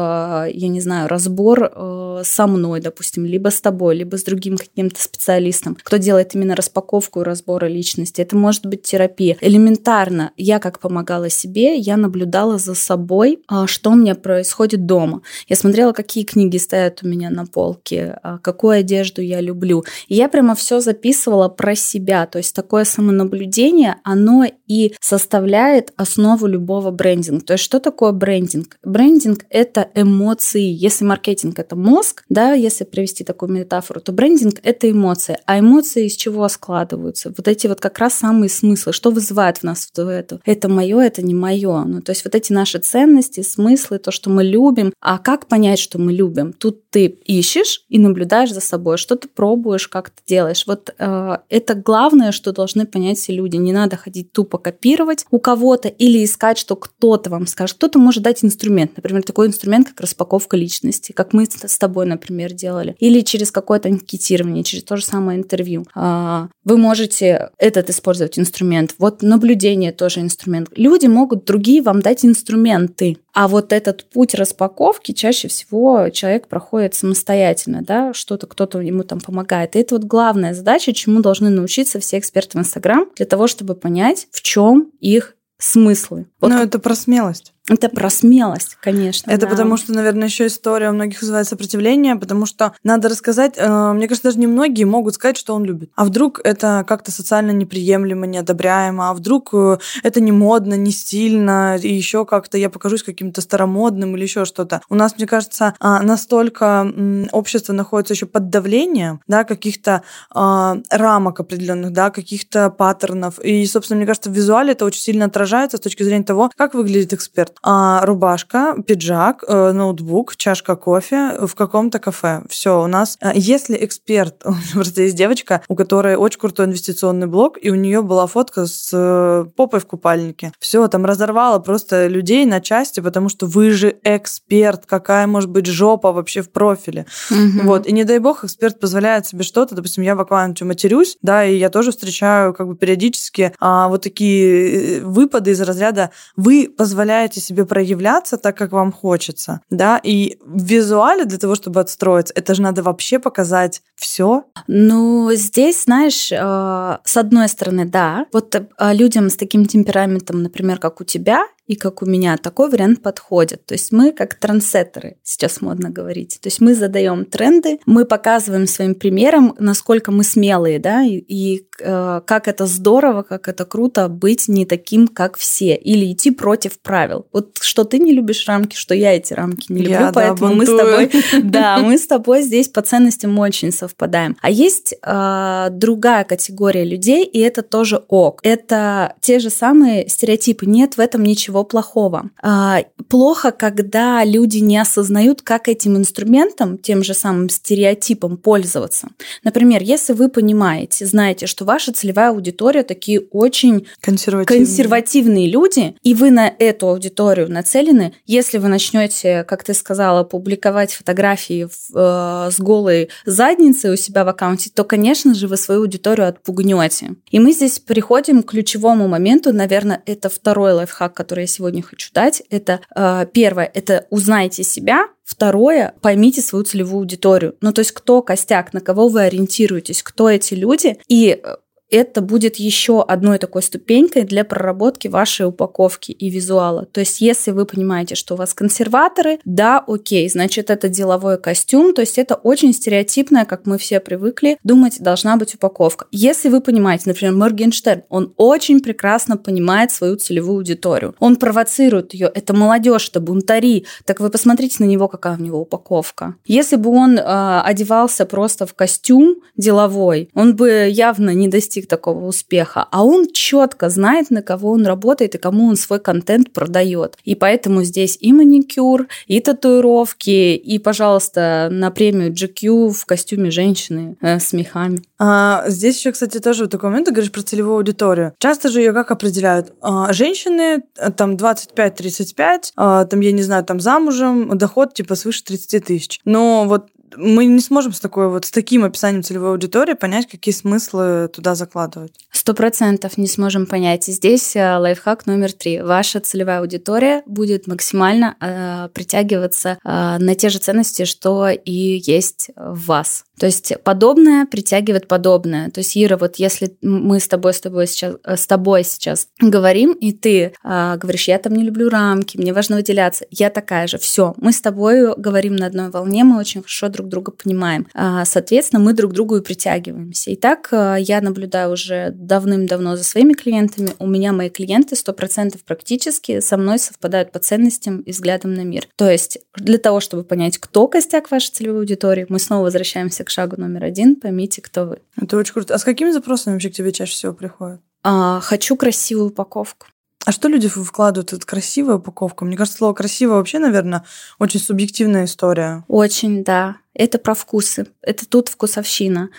я 0.52 0.69
не 0.69 0.81
знаю, 0.81 1.08
разбор 1.08 1.70
э, 1.72 2.22
со 2.25 2.46
мной, 2.46 2.81
допустим, 2.81 3.25
либо 3.25 3.50
с 3.50 3.60
тобой, 3.60 3.96
либо 3.96 4.16
с 4.19 4.25
другим 4.25 4.56
каким-то 4.56 5.00
специалистом, 5.00 5.76
кто 5.82 5.96
делает 5.96 6.34
именно 6.34 6.56
распаковку 6.56 7.20
и 7.20 7.25
разбора 7.25 7.66
личности. 7.66 8.20
Это 8.20 8.37
может 8.37 8.66
быть 8.66 8.82
терапия. 8.82 9.37
Элементарно, 9.40 10.32
я 10.37 10.58
как 10.58 10.81
помогала 10.81 11.31
себе, 11.31 11.76
я 11.76 11.96
наблюдала 11.96 12.58
за 12.58 12.75
собой, 12.75 13.40
что 13.66 13.90
у 13.90 13.94
меня 13.94 14.14
происходит 14.14 14.87
дома. 14.87 15.22
Я 15.46 15.56
смотрела, 15.56 15.93
какие 15.93 16.25
книги 16.25 16.56
стоят 16.56 17.00
у 17.02 17.08
меня 17.08 17.31
на 17.31 17.46
полке, 17.46 18.19
какую 18.49 18.79
одежду 18.79 19.21
я 19.21 19.43
люблю. 19.43 19.85
И 20.06 20.15
я 20.15 20.31
прямо 20.31 20.55
все 20.55 20.81
записывала 20.81 21.50
про 21.50 21.75
себя. 21.75 22.25
То 22.25 22.39
есть 22.39 22.55
такое 22.56 22.85
самонаблюдение, 22.85 23.97
оно 24.05 24.47
и 24.67 24.95
составляет 25.00 25.93
основу 25.97 26.47
любого 26.47 26.91
брендинга. 26.91 27.45
То 27.45 27.53
есть 27.55 27.65
что 27.65 27.79
такое 27.79 28.12
брендинг? 28.12 28.79
Брендинг— 28.83 29.45
это 29.50 29.89
эмоции. 29.95 30.62
Если 30.62 31.05
маркетинг— 31.05 31.59
это 31.61 31.77
мозг, 31.77 32.25
да, 32.31 32.55
если 32.55 32.85
привести 32.85 33.23
такую 33.23 33.53
метафору, 33.53 34.00
то 34.00 34.12
брендинг— 34.12 34.61
это 34.62 34.91
эмоции. 34.91 35.37
А 35.44 35.59
эмоции 35.59 36.06
из 36.06 36.17
чего 36.17 36.49
складываются? 36.49 37.35
Вот 37.37 37.49
эти 37.49 37.67
вот 37.67 37.81
как 37.81 37.99
раз 37.99 38.15
самые 38.15 38.49
смыслы. 38.49 38.94
Что 38.94 39.11
вызывает 39.11 39.59
в 39.59 39.62
нас 39.65 39.91
это? 39.94 40.41
Это 40.47 40.71
мое, 40.71 41.01
это 41.01 41.21
не 41.21 41.35
мое. 41.35 41.85
Ну, 41.85 42.01
то 42.01 42.12
есть 42.12 42.25
вот 42.25 42.35
эти 42.35 42.51
наши 42.51 42.79
ценности, 42.79 43.43
смыслы, 43.43 43.99
то, 43.99 44.11
что 44.11 44.31
мы 44.31 44.43
любим. 44.43 44.94
А 45.01 45.19
как 45.19 45.49
понять, 45.49 45.79
что 45.79 45.99
мы 45.99 46.15
любим? 46.15 46.55
Тут 46.55 46.89
ты 46.89 47.06
ищешь 47.27 47.85
и 47.91 47.99
наблюдаешь 47.99 48.38
за 48.46 48.61
собой, 48.61 48.96
что 48.99 49.17
ты 49.17 49.29
пробуешь, 49.29 49.88
как 49.88 50.11
ты 50.11 50.23
делаешь. 50.26 50.64
Вот 50.67 50.94
э, 50.99 51.38
это 51.49 51.75
главное, 51.75 52.32
что 52.32 52.52
должны 52.52 52.87
понять 52.87 53.19
все 53.19 53.32
люди. 53.32 53.56
Не 53.56 53.73
надо 53.73 53.96
ходить 53.96 54.32
тупо 54.32 54.58
копировать 54.58 55.25
у 55.31 55.38
кого-то 55.38 55.88
или 55.88 56.25
искать, 56.25 56.58
что 56.58 56.76
кто-то 56.76 57.31
вам 57.31 57.46
скажет. 57.46 57.76
Кто-то 57.76 57.99
может 57.99 58.23
дать 58.23 58.44
инструмент, 58.44 58.96
например, 58.96 59.23
такой 59.23 59.49
инструмент, 59.49 59.88
как 59.88 60.00
распаковка 60.00 60.56
личности, 60.56 61.12
как 61.12 61.32
мы 61.32 61.46
с 61.46 61.79
тобой, 61.79 62.06
например, 62.06 62.52
делали. 62.52 62.96
Или 63.00 63.20
через 63.20 63.50
какое-то 63.50 63.88
анкетирование, 63.88 64.64
через 64.64 64.84
то 64.84 64.96
же 64.96 65.05
самое 65.05 65.38
интервью. 65.38 65.87
Э, 65.94 66.49
вы 66.64 66.76
можете 66.76 67.50
этот 67.58 67.91
использовать 67.91 68.38
инструмент. 68.38 68.94
Вот 68.99 69.23
наблюдение 69.23 69.93
тоже 69.93 70.20
инструмент. 70.20 70.69
Люди 70.76 71.06
могут 71.06 71.44
другие 71.44 71.82
вам 71.82 72.00
дать 72.00 72.25
инструменты. 72.25 73.19
А 73.40 73.46
вот 73.46 73.73
этот 73.73 74.05
путь 74.11 74.35
распаковки 74.35 75.12
чаще 75.12 75.46
всего 75.46 76.08
человек 76.08 76.49
проходит 76.49 76.96
самостоятельно, 76.96 77.82
да, 77.82 78.12
что-то 78.12 78.49
кто-то 78.49 78.81
ему 78.81 79.05
там 79.05 79.20
помогает. 79.20 79.76
И 79.76 79.79
это 79.79 79.94
вот 79.94 80.02
главная 80.02 80.55
задача, 80.55 80.93
чему 80.93 81.20
должны 81.20 81.49
научиться 81.49 82.00
все 82.00 82.19
эксперты 82.19 82.58
в 82.58 82.61
Инстаграм, 82.62 83.08
для 83.14 83.26
того, 83.26 83.46
чтобы 83.46 83.76
понять, 83.76 84.26
в 84.32 84.43
чем 84.43 84.90
их 84.99 85.37
смыслы. 85.56 86.26
Вот 86.40 86.49
Но 86.49 86.61
это 86.61 86.81
про 86.81 86.96
смелость. 86.96 87.52
Это 87.69 87.88
про 87.88 88.09
смелость, 88.11 88.76
конечно. 88.81 89.31
Это 89.31 89.43
да. 89.43 89.49
потому 89.49 89.76
что, 89.76 89.93
наверное, 89.93 90.29
еще 90.29 90.47
история 90.47 90.91
у 90.91 90.94
многих 90.94 91.20
вызывает 91.20 91.47
сопротивление, 91.47 92.17
потому 92.17 92.47
что 92.47 92.73
надо 92.82 93.09
рассказать, 93.09 93.55
э, 93.56 93.93
мне 93.93 94.09
кажется, 94.09 94.29
даже 94.29 94.38
не 94.38 94.47
многие 94.47 94.85
могут 94.85 95.15
сказать, 95.15 95.37
что 95.37 95.55
он 95.55 95.65
любит. 95.65 95.91
А 95.94 96.05
вдруг 96.05 96.41
это 96.44 96.85
как-то 96.88 97.12
социально 97.12 97.50
неприемлемо, 97.50 98.26
неодобряемо, 98.26 99.11
а 99.11 99.15
вдруг 99.15 99.50
э, 99.53 99.79
это 100.03 100.20
не 100.20 100.32
модно, 100.32 100.75
не 100.75 100.91
стильно, 100.91 101.76
и 101.76 101.93
еще 101.93 102.25
как-то 102.25 102.56
я 102.56 102.70
покажусь 102.70 103.03
каким-то 103.03 103.41
старомодным 103.41 104.17
или 104.17 104.23
еще 104.23 104.44
что-то. 104.44 104.81
У 104.88 104.94
нас, 104.94 105.17
мне 105.17 105.26
кажется, 105.26 105.75
а, 105.81 106.03
настолько 106.03 106.91
общество 107.32 107.73
находится 107.73 108.15
еще 108.15 108.26
под 108.26 108.50
давлением, 108.50 109.20
да, 109.26 109.44
каких-то 109.44 110.03
а, 110.31 110.79
рамок 110.91 111.41
определенных, 111.41 111.93
да, 111.93 112.11
каких-то 112.11 112.70
паттернов. 112.70 113.38
И, 113.41 113.67
собственно, 113.67 113.99
мне 113.99 114.06
кажется, 114.06 114.31
в 114.31 114.32
визуале 114.32 114.73
это 114.73 114.85
очень 114.85 115.03
сильно 115.03 115.26
отражается 115.26 115.76
с 115.76 115.81
точки 115.81 116.03
зрения 116.03 116.25
того, 116.25 116.50
как 116.56 116.75
выглядит 116.75 117.12
эксперт 117.12 117.57
а, 117.62 118.05
рубашка, 118.05 118.76
пиджак, 118.87 119.44
э, 119.46 119.72
ноутбук, 119.72 120.37
чашка 120.37 120.76
кофе 120.76 121.32
в 121.40 121.55
каком-то 121.55 121.99
кафе. 121.99 122.43
Все, 122.49 122.82
у 122.82 122.87
нас... 122.87 123.19
Э, 123.20 123.32
если 123.34 123.76
эксперт... 123.84 124.44
Просто 124.72 125.02
есть 125.02 125.16
девочка, 125.16 125.62
у 125.69 125.75
которой 125.75 126.16
очень 126.16 126.40
крутой 126.40 126.66
инвестиционный 126.66 127.27
блог, 127.27 127.58
и 127.60 127.70
у 127.70 127.74
нее 127.74 128.03
была 128.03 128.27
фотка 128.27 128.67
с 128.67 128.91
э, 128.93 129.46
попой 129.56 129.81
в 129.81 129.86
купальнике. 129.86 130.53
Все, 130.58 130.86
там 130.88 131.05
разорвало 131.05 131.58
просто 131.58 132.06
людей 132.06 132.46
на 132.46 132.60
части, 132.60 133.00
потому 133.00 133.29
что 133.29 133.46
вы 133.46 133.70
же 133.70 133.96
эксперт, 134.05 134.86
какая 134.86 135.27
может 135.27 135.50
быть 135.50 135.67
жопа 135.67 136.12
вообще 136.12 136.43
в 136.43 136.50
профиле. 136.50 137.06
Угу. 137.31 137.67
Вот, 137.67 137.86
и 137.86 137.93
не 137.93 138.05
дай 138.05 138.19
бог 138.19 138.44
эксперт 138.44 138.81
позволяет 138.81 139.27
себе 139.27 139.43
что-то, 139.43 139.74
допустим, 139.74 140.05
я 140.05 140.15
в 140.15 140.20
аккаунте 140.20 140.65
матерюсь, 140.65 141.17
да, 141.22 141.44
и 141.44 141.56
я 141.56 141.70
тоже 141.70 141.91
встречаю 141.91 142.55
как 142.55 142.69
бы 142.69 142.77
периодически 142.77 143.53
а, 143.58 143.88
вот 143.88 144.03
такие 144.03 145.03
выпады 145.03 145.50
из 145.50 145.60
разряда 145.60 146.10
«вы 146.36 146.72
позволяете 146.77 147.41
себе 147.48 147.64
проявляться 147.64 148.36
так, 148.36 148.56
как 148.56 148.72
вам 148.72 148.93
хочется, 148.93 149.60
да, 149.70 150.00
и 150.02 150.38
в 150.44 150.64
визуале 150.64 151.24
для 151.24 151.38
того, 151.38 151.55
чтобы 151.55 151.81
отстроиться, 151.81 152.34
это 152.36 152.55
же 152.55 152.62
надо 152.62 152.82
вообще 152.82 153.19
показать 153.19 153.82
все. 153.96 154.44
Ну, 154.67 155.31
здесь, 155.32 155.84
знаешь, 155.84 156.31
э, 156.32 156.98
с 157.05 157.17
одной 157.17 157.48
стороны, 157.48 157.84
да, 157.84 158.26
вот 158.32 158.55
э, 158.55 158.67
людям 158.93 159.31
с 159.31 159.36
таким 159.36 159.67
темпераментом, 159.67 160.43
например, 160.43 160.78
как 160.78 161.00
у 161.00 161.05
тебя, 161.05 161.46
и 161.69 161.77
как 161.77 162.03
у 162.03 162.06
меня, 162.06 162.37
такой 162.39 162.70
вариант 162.70 163.03
подходит. 163.03 163.65
То 163.67 163.75
есть 163.75 163.93
мы 163.93 164.10
как 164.10 164.34
трансеттеры, 164.34 165.19
сейчас 165.22 165.60
модно 165.60 165.91
говорить. 165.91 166.39
То 166.41 166.48
есть 166.48 166.60
мы 166.60 166.75
задаем 166.75 167.27
тренды, 167.27 167.79
мы 167.84 168.06
показываем 168.06 168.67
своим 168.67 168.94
примером, 168.94 169.55
насколько 169.58 170.10
мы 170.10 170.25
смелые, 170.25 170.79
да, 170.79 171.05
и, 171.05 171.19
и 171.19 171.67
э, 171.81 172.20
как 172.27 172.48
это 172.48 172.67
здорово, 172.67 173.22
как 173.22 173.48
это 173.48 173.67
круто 173.67 174.08
быть 174.08 174.48
не 174.48 174.65
таким, 174.65 175.06
как 175.08 175.37
все, 175.37 175.77
или 175.77 176.10
идти 176.10 176.31
против 176.31 176.79
правил. 176.81 177.27
Вот 177.32 177.58
что 177.60 177.84
ты 177.84 177.98
не 177.98 178.13
любишь 178.13 178.48
рамки, 178.48 178.75
что 178.75 178.94
я 178.94 179.15
эти 179.15 179.34
рамки 179.34 179.70
не 179.70 179.81
люблю, 179.82 179.93
я, 179.93 180.13
поэтому 180.13 180.48
да, 180.48 180.55
мы 180.55 180.67
с 180.67 180.77
тобой, 180.77 181.10
да, 181.43 181.79
мы 181.79 181.98
с 181.98 182.06
тобой 182.06 182.43
здесь 182.43 182.69
по 182.69 182.81
ценностям 182.81 183.39
очень 183.39 183.72
совпадаем. 183.72 184.39
А 184.41 184.51
есть 184.51 184.94
э, 185.03 185.69
другая 185.70 186.25
категория 186.25 186.84
людей, 186.84 187.27
и 187.27 187.41
это 187.41 187.60
тоже 187.60 188.03
ок. 188.08 188.41
Это 188.43 189.17
те 189.20 189.39
же 189.39 189.51
самые 189.51 190.08
стереотипы. 190.08 190.65
Нет 190.65 190.96
в 190.96 191.01
этом 191.01 191.22
ничего 191.22 191.57
плохого. 191.65 192.31
Э, 192.43 192.84
плохо, 193.08 193.50
когда 193.50 194.24
люди 194.24 194.58
не 194.58 194.79
осознают, 194.79 195.43
как 195.43 195.69
этим 195.69 195.96
инструментом, 195.96 196.79
тем 196.79 197.03
же 197.03 197.15
самым 197.15 197.48
стереотипом 197.48 198.36
пользоваться. 198.36 199.08
Например, 199.44 199.82
если 199.82 200.12
вы 200.12 200.29
понимаете, 200.29 201.06
знаете, 201.06 201.46
что 201.46 201.65
ваша 201.65 201.93
целевая 201.93 202.31
аудитория 202.31 202.82
такие 202.82 203.20
очень 203.20 203.86
консервативные, 204.00 204.67
консервативные 204.67 205.48
люди, 205.50 205.96
и 206.03 206.15
вы 206.15 206.31
на 206.31 206.53
эту 206.58 206.88
аудиторию 206.88 207.50
нацелены, 207.50 208.15
если 208.27 208.58
вы 208.58 208.69
начнете, 208.69 209.44
как 209.44 209.65
ты 209.65 209.74
сказала, 209.74 210.24
публиковать 210.24 210.93
фотографии 210.93 211.65
в, 211.65 211.96
э, 211.96 212.50
с 212.50 212.60
голой 212.60 213.08
задницей 213.24 213.93
у 213.93 213.96
себя 213.96 214.24
в 214.24 214.29
аккаунте, 214.29 214.70
то, 214.74 214.84
конечно 214.84 215.34
же, 215.34 215.48
вы 215.48 215.56
свою 215.56 215.82
аудиторию 215.82 216.29
отпугнете. 216.29 217.17
И 217.31 217.38
мы 217.38 217.53
здесь 217.53 217.79
приходим 217.79 218.43
к 218.43 218.50
ключевому 218.50 219.08
моменту, 219.08 219.53
наверное, 219.53 220.03
это 220.06 220.29
второй 220.29 220.72
лайфхак, 220.72 221.15
который 221.15 221.43
я 221.43 221.46
сегодня 221.48 221.82
хочу 221.82 222.10
дать. 222.12 222.43
Это 222.50 222.81
э, 222.94 223.26
первое, 223.32 223.70
это 223.72 224.06
узнайте 224.10 224.62
себя, 224.62 225.08
Второе, 225.28 225.93
поймите 226.00 226.40
свою 226.40 226.64
целевую 226.64 227.00
аудиторию. 227.00 227.55
Ну, 227.60 227.70
то 227.74 227.81
есть, 227.81 227.93
кто 227.93 228.22
костяк, 228.22 228.72
на 228.72 228.81
кого 228.81 229.08
вы 229.08 229.24
ориентируетесь, 229.24 230.02
кто 230.02 230.31
эти 230.31 230.55
люди, 230.55 230.96
и 231.06 231.38
э, 231.43 231.56
это 231.91 232.21
будет 232.21 232.57
еще 232.57 233.03
одной 233.03 233.39
такой 233.39 233.63
ступенькой 233.63 234.25
для 234.25 234.45
проработки 234.45 235.09
вашей 235.09 235.47
упаковки 235.47 236.13
и 236.13 236.29
визуала. 236.29 236.87
То 236.87 237.01
есть, 237.01 237.21
если 237.21 237.51
вы 237.51 237.65
понимаете, 237.65 238.15
что 238.15 238.35
у 238.35 238.37
вас 238.37 238.55
консерваторы, 238.55 239.39
да, 239.45 239.83
окей, 239.87 240.29
значит, 240.29 240.71
это 240.71 240.89
деловой 240.89 241.39
костюм, 241.39 241.95
то 241.95 242.03
есть 242.03 242.19
это 242.19 242.35
очень 242.35 242.73
стереотипная, 242.73 243.45
как 243.45 243.67
мы 243.67 243.79
все 243.79 244.01
привыкли, 244.01 244.59
думать, 244.65 245.01
должна 245.01 245.37
быть 245.37 245.55
упаковка. 245.55 246.07
Если 246.11 246.49
вы 246.49 246.61
понимаете, 246.61 247.05
например, 247.07 247.35
Моргенштерн, 247.35 248.03
он 248.09 248.35
очень 248.37 248.81
прекрасно 248.81 249.37
понимает 249.37 249.91
свою 249.93 250.17
целевую 250.17 250.59
аудиторию. 250.59 251.15
Он 251.19 251.37
провоцирует 251.37 252.15
ее, 252.15 252.31
это 252.35 252.55
молодежь, 252.55 253.09
это 253.09 253.21
бунтари. 253.21 253.87
Так 254.05 254.21
вы 254.21 254.31
посмотрите 254.31 254.77
на 254.81 254.85
него, 254.85 255.09
какая 255.09 255.37
у 255.37 255.41
него 255.41 255.61
упаковка. 255.61 256.35
Если 256.45 256.77
бы 256.77 256.91
он 256.91 257.19
э, 257.19 257.23
одевался 257.23 258.27
просто 258.27 258.67
в 258.67 258.75
костюм 258.75 259.37
деловой, 259.57 260.31
он 260.35 260.57
бы 260.57 260.89
явно 260.91 261.31
не 261.31 261.49
достиг 261.49 261.78
достиг 261.79 261.89
такого 261.89 262.27
успеха, 262.27 262.87
а 262.91 263.05
он 263.05 263.29
четко 263.32 263.89
знает, 263.89 264.31
на 264.31 264.43
кого 264.43 264.73
он 264.73 264.87
работает 264.87 265.35
и 265.35 265.39
кому 265.39 265.69
он 265.69 265.77
свой 265.77 266.01
контент 266.01 266.53
продает. 266.53 267.17
И 267.25 267.35
поэтому 267.35 267.85
здесь 267.85 268.19
и 268.20 268.32
маникюр, 268.32 269.06
и 269.27 269.41
татуировки, 269.41 270.56
и, 270.56 270.79
пожалуйста, 270.79 271.69
на 271.70 271.91
премию 271.91 272.32
GQ 272.32 272.91
в 272.91 273.06
костюме 273.06 273.51
женщины 273.51 274.17
э, 274.20 274.39
с 274.39 274.53
мехами. 274.53 275.01
А, 275.19 275.65
здесь 275.69 275.99
еще, 275.99 276.13
кстати, 276.13 276.39
тоже 276.39 276.65
вот 276.65 276.70
такой 276.70 276.91
момент, 276.91 277.06
ты 277.06 277.13
говоришь 277.13 277.32
про 277.32 277.43
целевую 277.43 277.77
аудиторию. 277.77 278.32
Часто 278.39 278.69
же 278.69 278.81
ее 278.81 278.93
как 278.93 279.11
определяют? 279.11 279.73
А, 279.81 280.13
женщины, 280.13 280.82
э, 280.97 281.11
там, 281.13 281.37
25-35, 281.37 282.73
а, 282.77 283.05
там, 283.05 283.20
я 283.20 283.32
не 283.32 283.43
знаю, 283.43 283.65
там, 283.65 283.81
замужем, 283.81 284.56
доход, 284.58 284.94
типа, 284.94 285.15
свыше 285.15 285.44
30 285.44 285.85
тысяч. 285.85 286.20
Но 286.25 286.65
вот 286.67 286.89
мы 287.17 287.46
не 287.46 287.60
сможем 287.60 287.93
с 287.93 288.00
такой 288.00 288.29
вот 288.29 288.44
с 288.44 288.50
таким 288.50 288.84
описанием 288.84 289.22
целевой 289.22 289.50
аудитории 289.50 289.94
понять, 289.94 290.29
какие 290.29 290.55
смыслы 290.55 291.29
туда 291.32 291.55
закладывать. 291.55 292.12
Сто 292.31 292.55
процентов 292.55 293.19
не 293.19 293.27
сможем 293.27 293.67
понять. 293.67 294.08
И 294.08 294.12
здесь 294.12 294.56
э, 294.56 294.77
лайфхак 294.77 295.27
номер 295.27 295.53
три. 295.53 295.81
Ваша 295.81 296.20
целевая 296.20 296.60
аудитория 296.60 297.22
будет 297.27 297.67
максимально 297.67 298.36
э, 298.41 298.88
притягиваться 298.93 299.79
э, 299.84 300.19
на 300.19 300.34
те 300.34 300.48
же 300.48 300.58
ценности, 300.58 301.05
что 301.05 301.48
и 301.48 302.00
есть 302.05 302.50
в 302.56 302.86
вас. 302.86 303.24
То 303.38 303.46
есть 303.46 303.72
подобное 303.84 304.46
притягивает 304.46 305.06
подобное. 305.08 305.70
То 305.70 305.79
есть, 305.79 305.96
Ира, 305.96 306.17
вот 306.17 306.36
если 306.36 306.77
мы 306.82 307.20
с 307.20 307.29
тобой, 307.29 307.55
с 307.55 307.60
тобой 307.60 307.86
сейчас, 307.86 308.17
э, 308.24 308.36
с 308.36 308.46
тобой 308.46 308.84
сейчас 308.84 309.29
говорим, 309.41 309.93
и 309.93 310.12
ты 310.12 310.53
э, 310.62 310.96
говоришь, 310.96 311.29
я 311.29 311.38
там 311.38 311.55
не 311.55 311.65
люблю 311.65 311.88
рамки, 311.88 312.36
мне 312.36 312.53
важно 312.53 312.77
выделяться, 312.77 313.27
я 313.31 313.50
такая 313.50 313.86
же, 313.86 313.98
все, 313.98 314.34
мы 314.38 314.53
с 314.53 314.60
тобой 314.60 315.15
говорим 315.17 315.56
на 315.56 315.67
одной 315.67 315.91
волне, 315.91 316.24
мы 316.24 316.38
очень 316.38 316.62
хорошо 316.62 316.88
друг 316.98 317.08
друга 317.08 317.32
понимаем. 317.32 317.86
А, 317.94 318.24
соответственно, 318.24 318.82
мы 318.82 318.93
друг 318.93 319.12
к 319.12 319.14
другу 319.14 319.36
и 319.36 319.43
притягиваемся. 319.43 320.31
И 320.31 320.36
так 320.36 320.69
э, 320.72 320.96
я 320.98 321.20
наблюдаю 321.20 321.72
уже 321.72 322.10
давным-давно 322.12 322.96
за 322.96 323.05
своими 323.05 323.34
клиентами. 323.34 323.90
У 323.98 324.06
меня 324.06 324.32
мои 324.32 324.50
клиенты 324.50 324.94
100% 324.94 325.58
практически 325.64 326.40
со 326.40 326.56
мной 326.56 326.78
совпадают 326.78 327.32
по 327.32 327.38
ценностям 327.38 328.00
и 328.00 328.10
взглядам 328.10 328.55
на 328.55 328.64
мир. 328.64 328.88
То 328.96 329.10
есть 329.10 329.38
для 329.55 329.78
того, 329.78 330.00
чтобы 330.00 330.24
понять, 330.24 330.58
кто 330.58 330.88
костяк 330.88 331.31
вашей 331.31 331.50
целевой 331.52 331.81
аудитории, 331.81 332.26
мы 332.28 332.38
снова 332.38 332.64
возвращаемся 332.64 333.24
к 333.24 333.31
шагу 333.31 333.56
номер 333.58 333.84
один. 333.84 334.17
Поймите, 334.17 334.60
кто 334.60 334.86
вы. 334.86 334.98
Это 335.20 335.36
очень 335.36 335.55
круто. 335.55 335.74
А 335.74 335.78
с 335.78 335.84
какими 335.84 336.10
запросами 336.10 336.55
вообще 336.55 336.70
к 336.70 336.74
тебе 336.74 336.93
чаще 336.93 337.12
всего 337.12 337.32
приходят? 337.32 337.81
А, 338.02 338.40
хочу 338.40 338.76
красивую 338.76 339.28
упаковку. 339.28 339.86
А 340.24 340.32
что 340.32 340.48
люди 340.48 340.69
вкладывают 340.69 341.32
в 341.32 341.46
красивая 341.46 341.96
упаковка? 341.96 342.44
Мне 342.44 342.56
кажется, 342.56 342.78
слово 342.78 342.93
красиво 342.93 343.34
вообще, 343.36 343.58
наверное, 343.58 344.05
очень 344.38 344.60
субъективная 344.60 345.24
история. 345.24 345.84
Очень, 345.88 346.44
да 346.44 346.76
это 346.98 347.19
про 347.19 347.34
вкусы. 347.34 347.86
Это 348.02 348.28
тут 348.28 348.48
вкусовщина. 348.48 349.31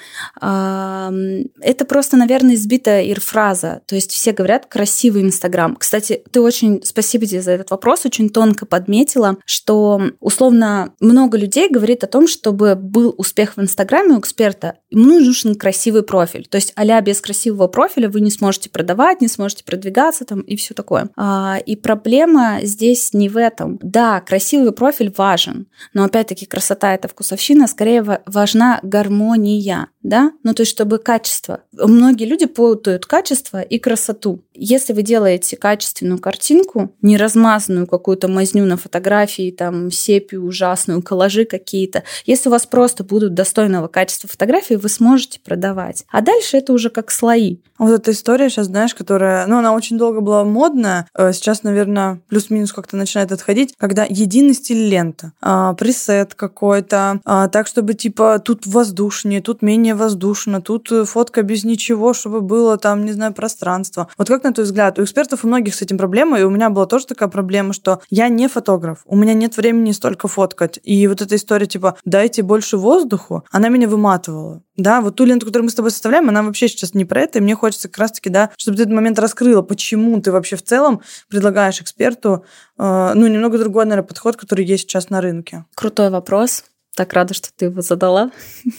Это 0.42 1.86
просто, 1.88 2.18
наверное, 2.18 2.56
избитая 2.56 3.04
ирфраза. 3.04 3.82
То 3.86 3.96
есть 3.96 4.12
все 4.12 4.32
говорят 4.32 4.66
красивый 4.66 5.22
Инстаграм. 5.22 5.76
Кстати, 5.76 6.24
ты 6.32 6.42
очень, 6.42 6.82
спасибо 6.84 7.26
тебе 7.26 7.42
за 7.42 7.52
этот 7.52 7.70
вопрос, 7.70 8.06
очень 8.06 8.30
тонко 8.30 8.66
подметила, 8.66 9.38
что 9.46 10.02
условно 10.22 10.94
много 11.02 11.38
людей 11.38 11.70
говорит 11.70 12.04
о 12.04 12.08
том, 12.08 12.28
чтобы 12.28 12.76
был 12.76 13.14
успех 13.18 13.58
в 13.58 13.62
Инстаграме 13.62 14.16
у 14.16 14.20
эксперта, 14.20 14.76
ему 14.90 15.20
нужен 15.20 15.56
красивый 15.56 16.04
профиль. 16.04 16.48
То 16.48 16.56
есть 16.56 16.74
а 16.76 17.02
без 17.02 17.20
красивого 17.20 17.68
профиля 17.68 18.10
вы 18.10 18.22
не 18.22 18.32
сможете 18.32 18.70
продавать, 18.70 19.20
не 19.20 19.28
сможете 19.28 19.66
продвигаться 19.66 20.24
там 20.24 20.40
и 20.40 20.56
все 20.56 20.74
такое. 20.74 21.10
А, 21.18 21.58
и 21.66 21.76
проблема 21.76 22.60
здесь 22.64 23.14
не 23.14 23.28
в 23.28 23.38
этом. 23.38 23.78
Да, 23.82 24.22
красивый 24.22 24.72
профиль 24.72 25.14
важен, 25.16 25.68
но 25.94 26.06
опять-таки 26.06 26.46
красота 26.46 26.94
это 26.94 27.10
вкусовщина 27.10 27.49
мужчина 27.50 27.68
скорее 27.68 28.22
важна 28.28 28.80
гармония, 28.84 29.88
да, 30.04 30.32
ну 30.44 30.54
то 30.54 30.62
есть 30.62 30.72
чтобы 30.72 30.98
качество. 30.98 31.62
Многие 31.74 32.26
люди 32.26 32.46
путают 32.46 33.06
качество 33.06 33.62
и 33.62 33.80
красоту. 33.80 34.44
Если 34.54 34.94
вы 34.94 35.02
делаете 35.02 35.58
качественную 35.58 36.20
картинку, 36.20 36.94
не 37.02 37.18
размазанную 37.18 37.88
какую-то 37.88 38.28
мазню 38.28 38.66
на 38.66 38.78
фотографии, 38.78 39.52
там 39.52 39.92
сепию 39.92 40.46
ужасную, 40.46 41.02
коллажи 41.02 41.46
какие-то, 41.46 42.04
если 42.26 42.50
у 42.50 42.52
вас 42.52 42.66
просто 42.66 43.04
будут 43.04 43.34
достойного 43.34 43.88
качества 43.88 44.30
фотографии, 44.30 44.76
вы 44.76 44.90
сможете 44.90 45.40
продавать. 45.40 46.06
А 46.10 46.22
дальше 46.22 46.58
это 46.58 46.74
уже 46.74 46.90
как 46.90 47.12
слои. 47.12 47.58
Вот 47.78 47.92
эта 47.92 48.12
история 48.12 48.50
сейчас, 48.50 48.68
знаешь, 48.68 48.94
которая, 48.94 49.48
ну, 49.48 49.58
она 49.58 49.74
очень 49.74 49.98
долго 49.98 50.20
была 50.20 50.44
модная, 50.44 51.08
э, 51.18 51.32
сейчас, 51.32 51.64
наверное, 51.64 52.22
плюс-минус 52.28 52.74
как-то 52.74 52.98
начинает 52.98 53.32
отходить, 53.32 53.74
когда 53.78 54.06
единый 54.08 54.54
стиль 54.54 54.90
лента, 54.90 55.32
а, 55.42 55.74
пресет 55.74 56.36
какой-то, 56.36 57.22
а, 57.24 57.48
так, 57.48 57.68
чтобы, 57.68 57.94
типа, 57.94 58.40
тут 58.44 58.68
воздушнее, 58.68 59.42
тут 59.42 59.62
менее 59.62 59.89
воздушно, 59.96 60.62
тут 60.62 60.92
э, 60.92 61.06
фотка 61.06 61.44
без 61.44 61.64
ничего, 61.64 62.14
чтобы 62.14 62.42
было 62.42 62.78
там, 62.78 63.06
не 63.06 63.12
знаю, 63.12 63.34
пространство. 63.34 64.08
Вот 64.18 64.28
как 64.28 64.44
на 64.44 64.54
твой 64.54 64.66
взгляд? 64.66 65.00
У 65.00 65.04
экспертов 65.04 65.44
у 65.44 65.48
многих 65.48 65.76
с 65.76 65.82
этим 65.82 65.98
проблема, 65.98 66.40
и 66.40 66.44
у 66.44 66.50
меня 66.50 66.70
была 66.70 66.86
тоже 66.86 67.08
такая 67.08 67.30
проблема, 67.30 67.74
что 67.74 68.02
я 68.10 68.30
не 68.30 68.48
фотограф, 68.48 69.00
у 69.06 69.16
меня 69.16 69.34
нет 69.34 69.58
времени 69.58 69.92
столько 69.92 70.28
фоткать. 70.28 70.80
И 70.84 71.08
вот 71.08 71.22
эта 71.22 71.36
история, 71.36 71.66
типа, 71.66 71.98
дайте 72.06 72.42
больше 72.44 72.78
воздуху, 72.78 73.44
она 73.52 73.70
меня 73.70 73.88
выматывала. 73.88 74.62
Да, 74.80 75.02
вот 75.02 75.18
ту 75.18 75.26
ленту, 75.26 75.46
которую 75.46 75.66
мы 75.66 75.72
с 75.72 75.76
тобой 75.76 75.92
составляем, 75.92 76.30
она 76.30 76.42
вообще 76.42 76.70
сейчас 76.70 76.94
не 76.94 77.04
про 77.04 77.22
это, 77.22 77.40
и 77.40 77.42
мне 77.42 77.54
хочется 77.54 77.90
как 77.90 77.98
раз-таки, 77.98 78.30
да, 78.30 78.50
чтобы 78.58 78.78
ты 78.78 78.84
этот 78.84 78.94
момент 78.96 79.20
раскрыла, 79.20 79.62
почему 79.62 80.22
ты 80.22 80.32
вообще 80.32 80.56
в 80.56 80.64
целом 80.64 81.02
предлагаешь 81.28 81.82
эксперту, 81.82 82.46
э, 82.78 83.12
ну, 83.14 83.28
немного 83.28 83.58
другой, 83.58 83.84
наверное, 83.86 84.08
подход, 84.08 84.38
который 84.38 84.64
есть 84.64 84.84
сейчас 84.84 85.10
на 85.10 85.20
рынке. 85.20 85.66
Крутой 85.76 86.10
вопрос. 86.10 86.64
Так 87.00 87.14
рада, 87.14 87.34
что 87.34 87.48
ты 87.56 87.66
его 87.66 87.82
задала. 87.82 88.32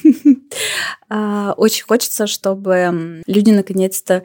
А, 1.12 1.54
очень 1.56 1.84
хочется, 1.84 2.26
чтобы 2.28 3.22
люди 3.26 3.50
наконец-то 3.50 4.22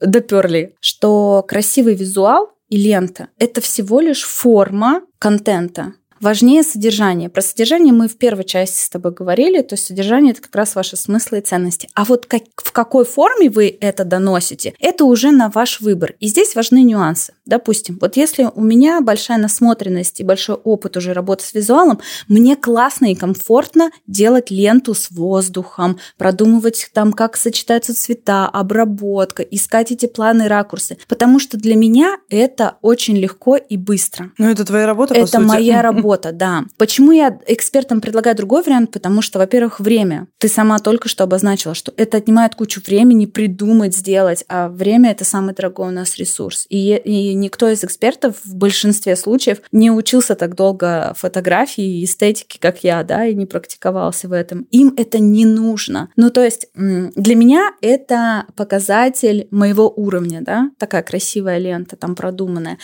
доперли, 0.00 0.76
что 0.80 1.44
красивый 1.46 1.94
визуал 1.94 2.52
и 2.70 2.76
лента— 2.76 3.28
это 3.38 3.60
всего 3.60 4.00
лишь 4.00 4.22
форма 4.22 5.02
контента. 5.18 5.92
Важнее 6.22 6.62
содержание. 6.62 7.28
Про 7.28 7.42
содержание 7.42 7.92
мы 7.92 8.06
в 8.06 8.16
первой 8.16 8.44
части 8.44 8.78
с 8.78 8.88
тобой 8.88 9.10
говорили, 9.10 9.60
то 9.60 9.74
есть 9.74 9.86
содержание 9.86 10.30
это 10.30 10.40
как 10.40 10.54
раз 10.54 10.76
ваши 10.76 10.96
смыслы 10.96 11.38
и 11.38 11.40
ценности. 11.40 11.88
А 11.94 12.04
вот 12.04 12.26
как, 12.26 12.44
в 12.58 12.70
какой 12.70 13.04
форме 13.04 13.50
вы 13.50 13.76
это 13.80 14.04
доносите, 14.04 14.72
это 14.78 15.04
уже 15.04 15.32
на 15.32 15.48
ваш 15.48 15.80
выбор. 15.80 16.14
И 16.20 16.28
здесь 16.28 16.54
важны 16.54 16.84
нюансы. 16.84 17.34
Допустим, 17.44 17.98
вот 18.00 18.16
если 18.16 18.48
у 18.54 18.60
меня 18.62 19.00
большая 19.00 19.36
насмотренность 19.38 20.20
и 20.20 20.24
большой 20.24 20.54
опыт 20.54 20.96
уже 20.96 21.12
работы 21.12 21.44
с 21.44 21.54
визуалом, 21.54 21.98
мне 22.28 22.54
классно 22.54 23.10
и 23.10 23.16
комфортно 23.16 23.90
делать 24.06 24.52
ленту 24.52 24.94
с 24.94 25.10
воздухом, 25.10 25.98
продумывать 26.18 26.88
там, 26.94 27.12
как 27.12 27.36
сочетаются 27.36 27.96
цвета, 27.96 28.46
обработка, 28.46 29.42
искать 29.42 29.90
эти 29.90 30.06
планы, 30.06 30.46
ракурсы. 30.46 30.98
Потому 31.08 31.40
что 31.40 31.56
для 31.56 31.74
меня 31.74 32.18
это 32.30 32.76
очень 32.80 33.16
легко 33.16 33.56
и 33.56 33.76
быстро. 33.76 34.30
Ну, 34.38 34.48
это 34.48 34.64
твоя 34.64 34.86
работа, 34.86 35.14
Это 35.14 35.40
моя 35.40 35.82
работа, 35.82 36.11
да. 36.20 36.64
Почему 36.76 37.12
я 37.12 37.38
экспертам 37.46 38.00
предлагаю 38.00 38.36
другой 38.36 38.62
вариант? 38.62 38.92
Потому 38.92 39.22
что, 39.22 39.38
во-первых, 39.38 39.80
время. 39.80 40.26
Ты 40.38 40.48
сама 40.48 40.78
только 40.78 41.08
что 41.08 41.24
обозначила, 41.24 41.74
что 41.74 41.92
это 41.96 42.18
отнимает 42.18 42.54
кучу 42.54 42.82
времени 42.84 43.26
придумать, 43.26 43.96
сделать, 43.96 44.44
а 44.48 44.68
время 44.68 45.12
это 45.12 45.24
самый 45.24 45.54
дорогой 45.54 45.88
у 45.88 45.92
нас 45.92 46.16
ресурс. 46.16 46.66
И, 46.68 46.94
и 46.96 47.34
никто 47.34 47.68
из 47.68 47.84
экспертов 47.84 48.36
в 48.44 48.54
большинстве 48.54 49.16
случаев 49.16 49.62
не 49.72 49.90
учился 49.90 50.34
так 50.34 50.54
долго 50.54 51.14
фотографии 51.16 52.00
и 52.00 52.04
эстетики, 52.04 52.58
как 52.58 52.84
я, 52.84 53.02
да, 53.02 53.26
и 53.26 53.34
не 53.34 53.46
практиковался 53.46 54.28
в 54.28 54.32
этом. 54.32 54.62
Им 54.70 54.94
это 54.96 55.18
не 55.18 55.44
нужно. 55.44 56.10
Ну, 56.16 56.30
то 56.30 56.44
есть 56.44 56.68
для 56.74 57.34
меня 57.34 57.72
это 57.80 58.46
показатель 58.56 59.48
моего 59.50 59.88
уровня, 59.88 60.40
да, 60.42 60.70
такая 60.78 61.02
красивая 61.02 61.58
лента 61.58 61.96
там 61.96 62.14
продуманная. 62.14 62.78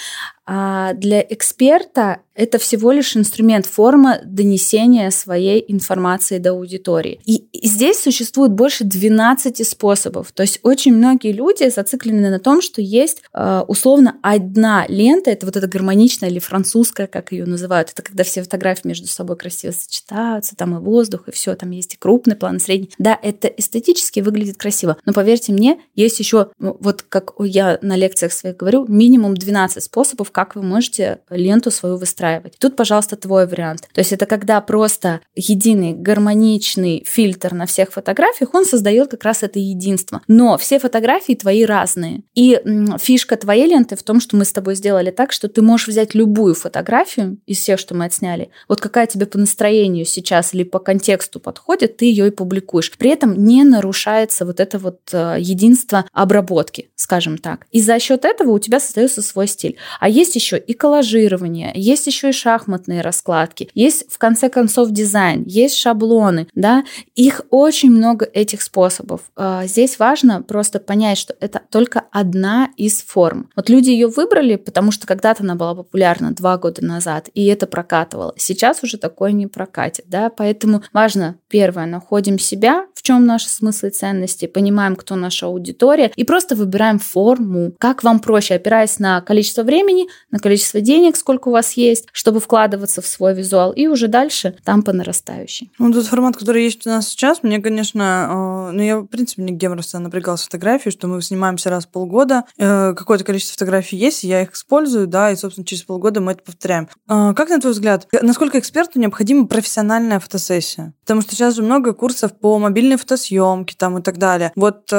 А 0.51 0.95
для 0.95 1.21
эксперта 1.21 2.23
это 2.39 2.59
всего 2.59 2.93
лишь 2.93 3.17
инструмент, 3.17 3.67
форма 3.67 4.21
донесения 4.25 5.11
своей 5.11 5.65
информации 5.67 6.39
до 6.39 6.51
аудитории. 6.51 7.21
И 7.27 7.49
здесь 7.67 8.01
существует 8.01 8.53
больше 8.53 8.85
12 8.85 9.67
способов. 9.67 10.31
То 10.31 10.43
есть 10.43 10.61
очень 10.63 10.95
многие 10.95 11.33
люди 11.33 11.69
зациклены 11.69 12.31
на 12.31 12.39
том, 12.39 12.63
что 12.63 12.81
есть 12.81 13.23
э, 13.35 13.65
условно 13.67 14.19
одна 14.23 14.87
лента, 14.89 15.33
это 15.33 15.47
вот 15.47 15.57
эта 15.57 15.67
гармоничная 15.67 16.31
или 16.31 16.39
французская, 16.39 17.09
как 17.09 17.33
ее 17.33 17.45
называют. 17.45 17.91
Это 17.91 18.03
когда 18.03 18.23
все 18.23 18.43
фотографии 18.43 18.87
между 18.87 19.09
собой 19.09 19.37
красиво 19.37 19.73
сочетаются, 19.73 20.55
там 20.55 20.77
и 20.77 20.81
воздух, 20.81 21.27
и 21.27 21.33
все, 21.33 21.57
там 21.57 21.73
есть 21.73 21.95
и 21.95 21.97
крупный 21.99 22.37
план, 22.37 22.59
и 22.59 22.61
средний. 22.61 22.91
Да, 22.99 23.19
это 23.21 23.49
эстетически 23.49 24.21
выглядит 24.21 24.59
красиво. 24.59 24.97
Но 25.05 25.13
поверьте 25.13 25.53
мне, 25.53 25.81
есть 25.97 26.21
еще, 26.21 26.53
вот 26.59 27.03
как 27.03 27.33
я 27.41 27.81
на 27.83 27.97
лекциях 27.97 28.33
своих 28.33 28.57
говорю, 28.57 28.87
минимум 28.87 29.35
12 29.35 29.83
способов, 29.83 30.31
как 30.39 30.55
вы 30.55 30.63
можете 30.63 31.19
ленту 31.31 31.73
свою 31.73 31.97
выстраивать. 31.97 32.59
Тут, 32.61 32.77
пожалуйста, 32.77 33.17
твой 33.17 33.49
вариант. 33.49 33.89
То 33.93 33.99
есть 33.99 34.13
это 34.13 34.25
когда 34.25 34.61
просто 34.61 35.21
единый 35.35 35.95
гармоничный 35.95 37.03
фильтр 37.05 37.55
на 37.55 37.67
всех 37.67 37.91
фотографиях, 37.91 38.55
он 38.55 38.65
создает 38.65 39.11
как 39.11 39.25
раз 39.25 39.43
это 39.43 39.59
единство. 39.59 40.23
Но 40.29 40.57
все 40.57 40.79
фотографии 40.79 41.33
твои 41.33 41.65
разные. 41.65 42.23
И 42.37 42.63
фишка 43.01 43.37
твоей 43.37 43.67
ленты 43.67 43.97
в 43.97 44.05
том, 44.05 44.21
что 44.21 44.37
мы 44.37 44.45
с 44.45 44.53
тобой 44.53 44.77
сделали 44.77 45.11
так, 45.11 45.33
что 45.33 45.49
ты 45.49 45.61
можешь 45.61 45.89
взять 45.89 46.15
любую 46.15 46.55
фотографию 46.55 47.39
из 47.47 47.59
всех, 47.59 47.81
что 47.81 47.97
мы 47.97 48.05
отсняли, 48.05 48.51
вот 48.69 48.81
какая 48.81 49.09
тебе 49.09 49.27
по 49.27 49.39
настроению 49.39 50.05
сейчас 50.05 50.55
или 50.55 50.63
по 50.63 50.79
контексту 50.79 51.41
подходит, 51.41 51.97
ты 51.97 52.05
ее 52.05 52.29
и 52.29 52.31
публикуешь. 52.31 52.93
При 52.97 53.11
этом 53.11 53.45
не 53.45 53.65
нарушается 53.65 54.47
вот 54.47 54.61
это 54.61 54.79
вот 54.79 55.01
э, 55.11 55.39
единство 55.41 56.05
обработки, 56.13 56.91
скажем 56.95 57.39
так. 57.39 57.67
И 57.73 57.81
за 57.81 57.99
счет 57.99 58.25
этого 58.25 58.53
у 58.53 58.61
тебя 58.61 58.79
создается 58.79 59.21
свой 59.21 59.49
стиль. 59.49 59.77
А 59.99 60.09
есть 60.09 60.28
еще 60.37 60.59
и 60.59 60.73
коллажирование, 60.75 61.73
есть 61.75 62.07
еще 62.07 62.31
и 62.31 62.33
шахматные 62.33 63.01
раскладки, 63.01 63.71
есть 63.75 64.11
в 64.11 64.19
конце 64.19 64.49
концов 64.49 64.91
дизайн, 64.91 65.45
есть 65.47 65.77
шаблоны, 65.77 66.49
да, 66.55 66.85
их 67.15 67.43
очень 67.51 67.91
много 67.91 68.25
этих 68.25 68.63
способов. 68.63 69.23
А, 69.37 69.67
здесь 69.67 69.99
важно 69.99 70.43
просто 70.43 70.81
понять, 70.81 71.19
что 71.19 71.35
это 71.41 71.63
только 71.71 72.05
одна 72.13 72.71
из 72.77 73.03
форм. 73.03 73.51
Вот 73.57 73.69
люди 73.69 73.91
ее 73.91 74.09
выбрали, 74.09 74.57
потому 74.57 74.91
что 74.91 75.07
когда-то 75.07 75.43
она 75.43 75.55
была 75.55 75.75
популярна 75.75 76.33
два 76.33 76.59
года 76.59 76.85
назад, 76.85 77.29
и 77.35 77.47
это 77.47 77.67
прокатывало. 77.67 78.35
Сейчас 78.37 78.83
уже 78.83 78.99
такое 78.99 79.33
не 79.33 79.47
прокатит, 79.47 80.05
да, 80.09 80.31
поэтому 80.31 80.83
важно, 80.93 81.37
первое, 81.49 81.87
находим 81.87 82.39
себя, 82.39 82.87
чем 83.09 83.25
наши 83.25 83.49
смыслы 83.49 83.89
и 83.89 83.91
ценности, 83.91 84.45
понимаем, 84.45 84.95
кто 84.95 85.17
наша 85.17 85.47
аудитория, 85.47 86.13
и 86.15 86.25
просто 86.25 86.55
выбираем 86.55 86.99
форму, 86.99 87.73
как 87.79 88.05
вам 88.05 88.21
проще, 88.21 88.57
опираясь 88.57 88.99
на 88.99 89.23
количество 89.23 89.63
времени, 89.63 90.09
на 90.31 90.39
количество 90.39 90.83
денег, 90.83 91.17
сколько 91.17 91.49
у 91.49 91.53
вас 91.53 91.73
есть, 91.73 92.05
чтобы 92.13 92.39
вкладываться 92.39 93.01
в 93.01 93.07
свой 93.07 93.33
визуал, 93.33 93.73
и 93.73 93.87
уже 93.87 94.09
дальше 94.09 94.57
там 94.63 94.83
по 94.83 94.93
нарастающей. 94.93 95.71
Ну, 95.79 95.91
тот 95.91 96.05
формат, 96.05 96.37
который 96.37 96.65
есть 96.65 96.87
у 96.87 96.91
нас 96.91 97.09
сейчас, 97.09 97.43
мне, 97.43 97.61
конечно, 97.61 98.69
э, 98.69 98.73
ну, 98.73 98.83
я, 98.83 98.99
в 98.99 99.07
принципе, 99.07 99.41
не 99.43 99.53
геморрово 99.53 99.79
напрягал 99.95 100.37
с 100.37 100.43
фотографией, 100.43 100.93
что 100.93 101.07
мы 101.07 101.23
снимаемся 101.23 101.71
раз 101.71 101.87
в 101.87 101.89
полгода, 101.89 102.45
э, 102.59 102.93
какое-то 102.93 103.25
количество 103.25 103.55
фотографий 103.55 103.97
есть, 103.97 104.23
я 104.23 104.43
их 104.43 104.53
использую, 104.53 105.07
да, 105.07 105.31
и, 105.31 105.37
собственно, 105.37 105.65
через 105.65 105.83
полгода 105.83 106.21
мы 106.21 106.33
это 106.33 106.43
повторяем. 106.43 106.91
Э, 107.09 107.33
как, 107.35 107.49
на 107.49 107.59
твой 107.59 107.73
взгляд, 107.73 108.07
насколько 108.21 108.59
эксперту 108.59 108.99
необходима 108.99 109.47
профессиональная 109.47 110.21
фотосессия? 110.21 110.93
Потому 111.05 111.23
что 111.23 111.35
сейчас 111.35 111.55
же 111.55 111.63
много 111.63 111.95
курсов 111.95 112.39
по 112.39 112.59
мобильной 112.59 112.98
фотосъемке 112.99 113.75
там 113.79 113.99
и 113.99 114.03
так 114.03 114.19
далее. 114.19 114.53
Вот 114.57 114.93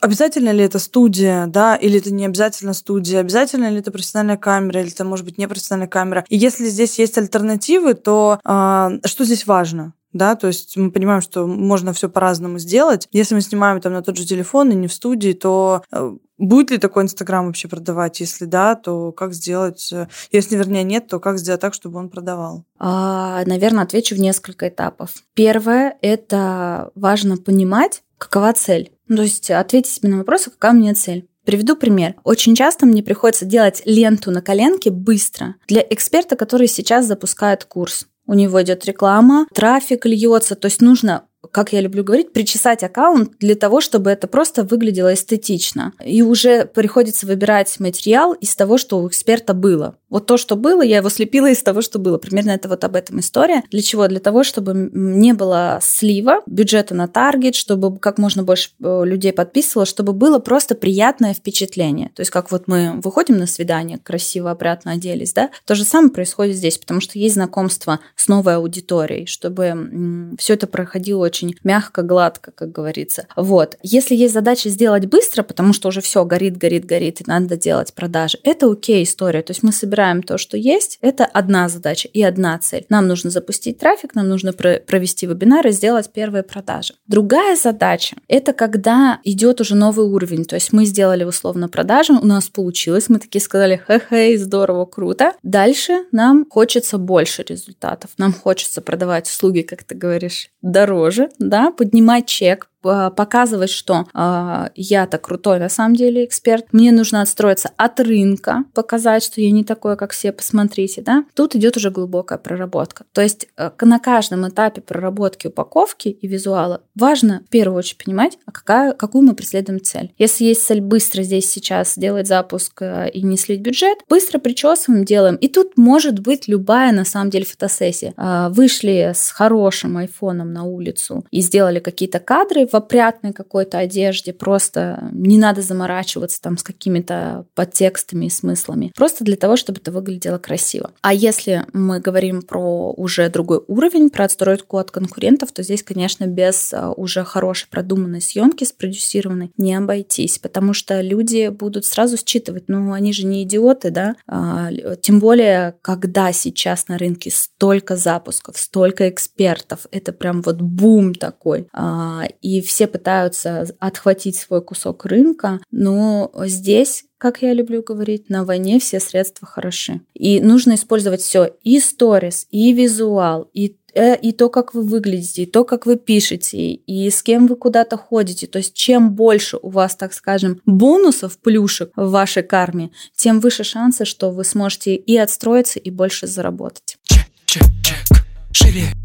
Обязательно 0.00 0.50
ли 0.50 0.64
это 0.64 0.78
студия, 0.78 1.46
да, 1.46 1.76
или 1.76 1.98
это 1.98 2.10
не 2.10 2.24
обязательно 2.24 2.72
студия? 2.72 3.20
Обязательно 3.20 3.68
ли 3.68 3.80
это 3.80 3.90
профессиональная 3.90 4.38
камера, 4.38 4.80
или 4.80 4.90
это 4.90 5.04
может 5.04 5.26
быть 5.26 5.36
не 5.36 5.46
профессиональная 5.46 5.88
камера? 5.88 6.24
И 6.30 6.38
если 6.38 6.64
здесь 6.66 6.98
есть 6.98 7.18
альтернативы, 7.18 7.92
то 7.92 8.40
э, 8.42 8.88
что 9.04 9.24
здесь 9.24 9.46
важно? 9.46 9.92
Да, 10.12 10.34
то 10.34 10.48
есть 10.48 10.76
мы 10.76 10.90
понимаем, 10.90 11.20
что 11.20 11.46
можно 11.46 11.92
все 11.92 12.08
по-разному 12.08 12.58
сделать. 12.58 13.08
Если 13.12 13.34
мы 13.34 13.40
снимаем 13.40 13.80
там 13.80 13.92
на 13.92 14.02
тот 14.02 14.16
же 14.16 14.26
телефон 14.26 14.70
и 14.70 14.74
не 14.74 14.88
в 14.88 14.92
студии, 14.92 15.32
то 15.32 15.82
э, 15.92 16.12
будет 16.36 16.70
ли 16.72 16.78
такой 16.78 17.04
Инстаграм 17.04 17.46
вообще 17.46 17.68
продавать? 17.68 18.20
Если 18.20 18.44
да, 18.44 18.74
то 18.74 19.12
как 19.12 19.34
сделать? 19.34 19.92
Э, 19.92 20.08
если, 20.32 20.56
вернее, 20.56 20.82
нет, 20.82 21.06
то 21.06 21.20
как 21.20 21.38
сделать 21.38 21.60
так, 21.60 21.74
чтобы 21.74 22.00
он 22.00 22.08
продавал? 22.08 22.64
А, 22.78 23.44
наверное, 23.46 23.84
отвечу 23.84 24.16
в 24.16 24.18
несколько 24.18 24.68
этапов. 24.68 25.14
Первое– 25.34 25.96
это 26.02 26.90
важно 26.96 27.36
понимать, 27.36 28.02
какова 28.18 28.52
цель. 28.52 28.90
Ну, 29.06 29.16
то 29.16 29.22
есть 29.22 29.50
ответить 29.50 29.92
себе 29.92 30.08
на 30.08 30.18
вопрос, 30.18 30.48
а 30.48 30.50
какая 30.50 30.72
у 30.72 30.76
меня 30.76 30.94
цель. 30.94 31.28
Приведу 31.44 31.74
пример. 31.74 32.14
Очень 32.22 32.54
часто 32.54 32.86
мне 32.86 33.02
приходится 33.02 33.44
делать 33.44 33.82
ленту 33.84 34.30
на 34.30 34.42
коленке 34.42 34.90
быстро 34.90 35.56
для 35.68 35.84
эксперта, 35.88 36.36
который 36.36 36.68
сейчас 36.68 37.06
запускает 37.06 37.64
курс. 37.64 38.06
У 38.30 38.34
него 38.34 38.62
идет 38.62 38.86
реклама, 38.86 39.48
трафик 39.52 40.06
льется, 40.06 40.54
то 40.54 40.66
есть 40.66 40.80
нужно 40.80 41.24
как 41.50 41.72
я 41.72 41.80
люблю 41.80 42.04
говорить, 42.04 42.32
причесать 42.32 42.82
аккаунт 42.82 43.32
для 43.38 43.54
того, 43.54 43.80
чтобы 43.80 44.10
это 44.10 44.26
просто 44.26 44.62
выглядело 44.64 45.14
эстетично. 45.14 45.92
И 46.04 46.22
уже 46.22 46.66
приходится 46.66 47.26
выбирать 47.26 47.78
материал 47.80 48.32
из 48.32 48.54
того, 48.54 48.78
что 48.78 48.98
у 48.98 49.08
эксперта 49.08 49.54
было. 49.54 49.96
Вот 50.10 50.26
то, 50.26 50.36
что 50.36 50.56
было, 50.56 50.82
я 50.82 50.98
его 50.98 51.08
слепила 51.08 51.48
из 51.50 51.62
того, 51.62 51.82
что 51.82 51.98
было. 51.98 52.18
Примерно 52.18 52.50
это 52.50 52.68
вот 52.68 52.82
об 52.84 52.96
этом 52.96 53.20
история. 53.20 53.62
Для 53.70 53.80
чего? 53.80 54.08
Для 54.08 54.20
того, 54.20 54.42
чтобы 54.42 54.90
не 54.92 55.32
было 55.32 55.78
слива 55.82 56.42
бюджета 56.46 56.94
на 56.94 57.06
таргет, 57.06 57.54
чтобы 57.54 57.96
как 57.98 58.18
можно 58.18 58.42
больше 58.42 58.70
э, 58.82 59.02
людей 59.04 59.32
подписывало, 59.32 59.86
чтобы 59.86 60.12
было 60.12 60.40
просто 60.40 60.74
приятное 60.74 61.32
впечатление. 61.32 62.10
То 62.14 62.20
есть 62.20 62.30
как 62.30 62.50
вот 62.50 62.64
мы 62.66 63.00
выходим 63.02 63.38
на 63.38 63.46
свидание, 63.46 63.98
красиво, 63.98 64.50
опрятно 64.50 64.92
оделись, 64.92 65.32
да? 65.32 65.50
То 65.64 65.74
же 65.74 65.84
самое 65.84 66.12
происходит 66.12 66.56
здесь, 66.56 66.78
потому 66.78 67.00
что 67.00 67.18
есть 67.18 67.36
знакомство 67.36 68.00
с 68.16 68.26
новой 68.26 68.56
аудиторией, 68.56 69.26
чтобы 69.26 70.34
все 70.38 70.54
это 70.54 70.66
проходило 70.66 71.29
очень 71.30 71.54
мягко, 71.62 72.02
гладко, 72.02 72.50
как 72.50 72.72
говорится. 72.72 73.26
Вот. 73.36 73.76
Если 73.82 74.16
есть 74.16 74.34
задача 74.34 74.68
сделать 74.68 75.06
быстро, 75.06 75.44
потому 75.44 75.72
что 75.72 75.88
уже 75.88 76.00
все 76.00 76.24
горит, 76.24 76.56
горит, 76.56 76.84
горит, 76.84 77.20
и 77.20 77.24
надо 77.26 77.56
делать 77.56 77.94
продажи, 77.94 78.38
это 78.42 78.70
окей 78.70 79.04
история. 79.04 79.42
То 79.42 79.52
есть 79.52 79.62
мы 79.62 79.72
собираем 79.72 80.22
то, 80.22 80.38
что 80.38 80.56
есть. 80.56 80.98
Это 81.00 81.24
одна 81.24 81.68
задача 81.68 82.08
и 82.08 82.20
одна 82.22 82.58
цель. 82.58 82.84
Нам 82.88 83.06
нужно 83.06 83.30
запустить 83.30 83.78
трафик, 83.78 84.16
нам 84.16 84.28
нужно 84.28 84.52
провести 84.52 85.26
вебинар 85.26 85.66
и 85.68 85.70
сделать 85.70 86.10
первые 86.12 86.42
продажи. 86.42 86.94
Другая 87.06 87.54
задача– 87.54 88.16
это 88.28 88.52
когда 88.52 89.20
идет 89.22 89.60
уже 89.60 89.76
новый 89.76 90.06
уровень. 90.06 90.44
То 90.44 90.56
есть 90.56 90.72
мы 90.72 90.84
сделали 90.84 91.22
условно 91.22 91.68
продажи, 91.68 92.12
у 92.12 92.26
нас 92.26 92.48
получилось, 92.48 93.08
мы 93.08 93.20
такие 93.20 93.40
сказали, 93.40 93.80
хе-хей, 93.86 94.36
здорово, 94.36 94.84
круто. 94.86 95.34
Дальше 95.42 96.04
нам 96.10 96.44
хочется 96.50 96.98
больше 96.98 97.44
результатов. 97.46 98.10
Нам 98.18 98.32
хочется 98.32 98.80
продавать 98.80 99.28
услуги, 99.28 99.60
как 99.60 99.84
ты 99.84 99.94
говоришь, 99.94 100.50
дороже, 100.62 101.19
да, 101.38 101.70
поднимать 101.70 102.26
чек, 102.26 102.69
показывать, 102.82 103.70
что 103.70 104.06
э, 104.14 104.68
я-то 104.74 105.18
крутой 105.18 105.58
на 105.58 105.68
самом 105.68 105.96
деле 105.96 106.24
эксперт, 106.24 106.66
мне 106.72 106.92
нужно 106.92 107.22
отстроиться 107.22 107.70
от 107.76 108.00
рынка, 108.00 108.64
показать, 108.74 109.22
что 109.22 109.40
я 109.40 109.50
не 109.50 109.64
такой, 109.64 109.96
как 109.96 110.12
все, 110.12 110.32
посмотрите, 110.32 111.02
да, 111.02 111.24
тут 111.34 111.54
идет 111.56 111.76
уже 111.76 111.90
глубокая 111.90 112.38
проработка. 112.38 113.04
То 113.12 113.20
есть 113.20 113.48
э, 113.56 113.70
на 113.80 113.98
каждом 113.98 114.48
этапе 114.48 114.80
проработки 114.80 115.48
упаковки 115.48 116.08
и 116.08 116.26
визуала 116.26 116.82
важно 116.94 117.42
в 117.46 117.50
первую 117.50 117.78
очередь 117.78 118.04
понимать, 118.04 118.38
а 118.46 118.52
какая, 118.52 118.92
какую 118.92 119.22
мы 119.22 119.34
преследуем 119.34 119.82
цель. 119.82 120.12
Если 120.18 120.44
есть 120.44 120.64
цель 120.64 120.80
быстро 120.80 121.22
здесь 121.22 121.50
сейчас 121.50 121.94
сделать 121.94 122.26
запуск 122.26 122.82
э, 122.82 123.10
и 123.10 123.22
не 123.22 123.36
слить 123.36 123.60
бюджет, 123.60 123.98
быстро 124.08 124.38
причесываем, 124.38 125.04
делаем. 125.04 125.36
И 125.36 125.48
тут 125.48 125.76
может 125.76 126.20
быть 126.20 126.48
любая 126.48 126.92
на 126.92 127.04
самом 127.04 127.30
деле 127.30 127.44
фотосессия. 127.44 128.14
Э, 128.16 128.48
вышли 128.50 129.12
с 129.14 129.30
хорошим 129.30 129.96
айфоном 129.96 130.52
на 130.52 130.64
улицу 130.64 131.24
и 131.30 131.40
сделали 131.40 131.80
какие-то 131.80 132.20
кадры, 132.20 132.66
в 132.70 132.74
опрятной 132.74 133.32
какой-то 133.32 133.78
одежде, 133.78 134.32
просто 134.32 135.08
не 135.12 135.38
надо 135.38 135.62
заморачиваться 135.62 136.40
там 136.40 136.56
с 136.56 136.62
какими-то 136.62 137.46
подтекстами 137.54 138.26
и 138.26 138.30
смыслами, 138.30 138.92
просто 138.96 139.24
для 139.24 139.36
того, 139.36 139.56
чтобы 139.56 139.80
это 139.80 139.92
выглядело 139.92 140.38
красиво. 140.38 140.90
А 141.02 141.12
если 141.12 141.64
мы 141.72 142.00
говорим 142.00 142.42
про 142.42 142.92
уже 142.92 143.28
другой 143.28 143.62
уровень, 143.66 144.10
про 144.10 144.24
отстройку 144.24 144.78
от 144.78 144.90
конкурентов, 144.90 145.52
то 145.52 145.62
здесь, 145.62 145.82
конечно, 145.82 146.26
без 146.26 146.72
а, 146.72 146.92
уже 146.92 147.24
хорошей 147.24 147.68
продуманной 147.68 148.20
съемки, 148.20 148.64
спродюсированной, 148.64 149.50
не 149.56 149.74
обойтись, 149.74 150.38
потому 150.38 150.72
что 150.72 151.00
люди 151.00 151.48
будут 151.48 151.84
сразу 151.84 152.16
считывать, 152.16 152.64
ну, 152.68 152.92
они 152.92 153.12
же 153.12 153.26
не 153.26 153.42
идиоты, 153.42 153.90
да, 153.90 154.16
а, 154.26 154.70
тем 155.00 155.18
более, 155.18 155.74
когда 155.82 156.32
сейчас 156.32 156.88
на 156.88 156.98
рынке 156.98 157.30
столько 157.30 157.96
запусков, 157.96 158.58
столько 158.58 159.08
экспертов, 159.08 159.86
это 159.90 160.12
прям 160.12 160.42
вот 160.42 160.60
бум 160.60 161.14
такой, 161.14 161.68
а, 161.72 162.24
и 162.60 162.62
все 162.62 162.86
пытаются 162.86 163.66
отхватить 163.78 164.36
свой 164.36 164.62
кусок 164.62 165.06
рынка, 165.06 165.60
но 165.70 166.30
здесь 166.44 167.04
как 167.16 167.42
я 167.42 167.52
люблю 167.52 167.82
говорить, 167.82 168.30
на 168.30 168.46
войне 168.46 168.80
все 168.80 168.98
средства 168.98 169.46
хороши. 169.46 170.00
И 170.14 170.40
нужно 170.40 170.74
использовать 170.74 171.20
все, 171.20 171.54
и 171.62 171.78
сторис, 171.78 172.46
и 172.50 172.72
визуал, 172.72 173.50
и 173.52 173.76
э, 173.92 174.16
и 174.16 174.32
то, 174.32 174.48
как 174.48 174.72
вы 174.72 174.82
выглядите, 174.84 175.42
и 175.42 175.46
то, 175.46 175.64
как 175.64 175.84
вы 175.84 175.96
пишете, 175.96 176.72
и 176.72 177.10
с 177.10 177.22
кем 177.22 177.46
вы 177.46 177.56
куда-то 177.56 177.98
ходите. 177.98 178.46
То 178.46 178.56
есть 178.56 178.72
чем 178.72 179.12
больше 179.12 179.58
у 179.60 179.68
вас, 179.68 179.96
так 179.96 180.14
скажем, 180.14 180.62
бонусов, 180.64 181.36
плюшек 181.36 181.92
в 181.94 182.08
вашей 182.08 182.42
карме, 182.42 182.90
тем 183.14 183.40
выше 183.40 183.64
шансы, 183.64 184.06
что 184.06 184.30
вы 184.30 184.42
сможете 184.42 184.94
и 184.94 185.18
отстроиться, 185.18 185.78
и 185.78 185.90
больше 185.90 186.26
заработать. 186.26 186.96
Чек, 187.02 187.26
чек, 187.44 187.66
чек. 187.82 188.16
Шире. 188.50 188.99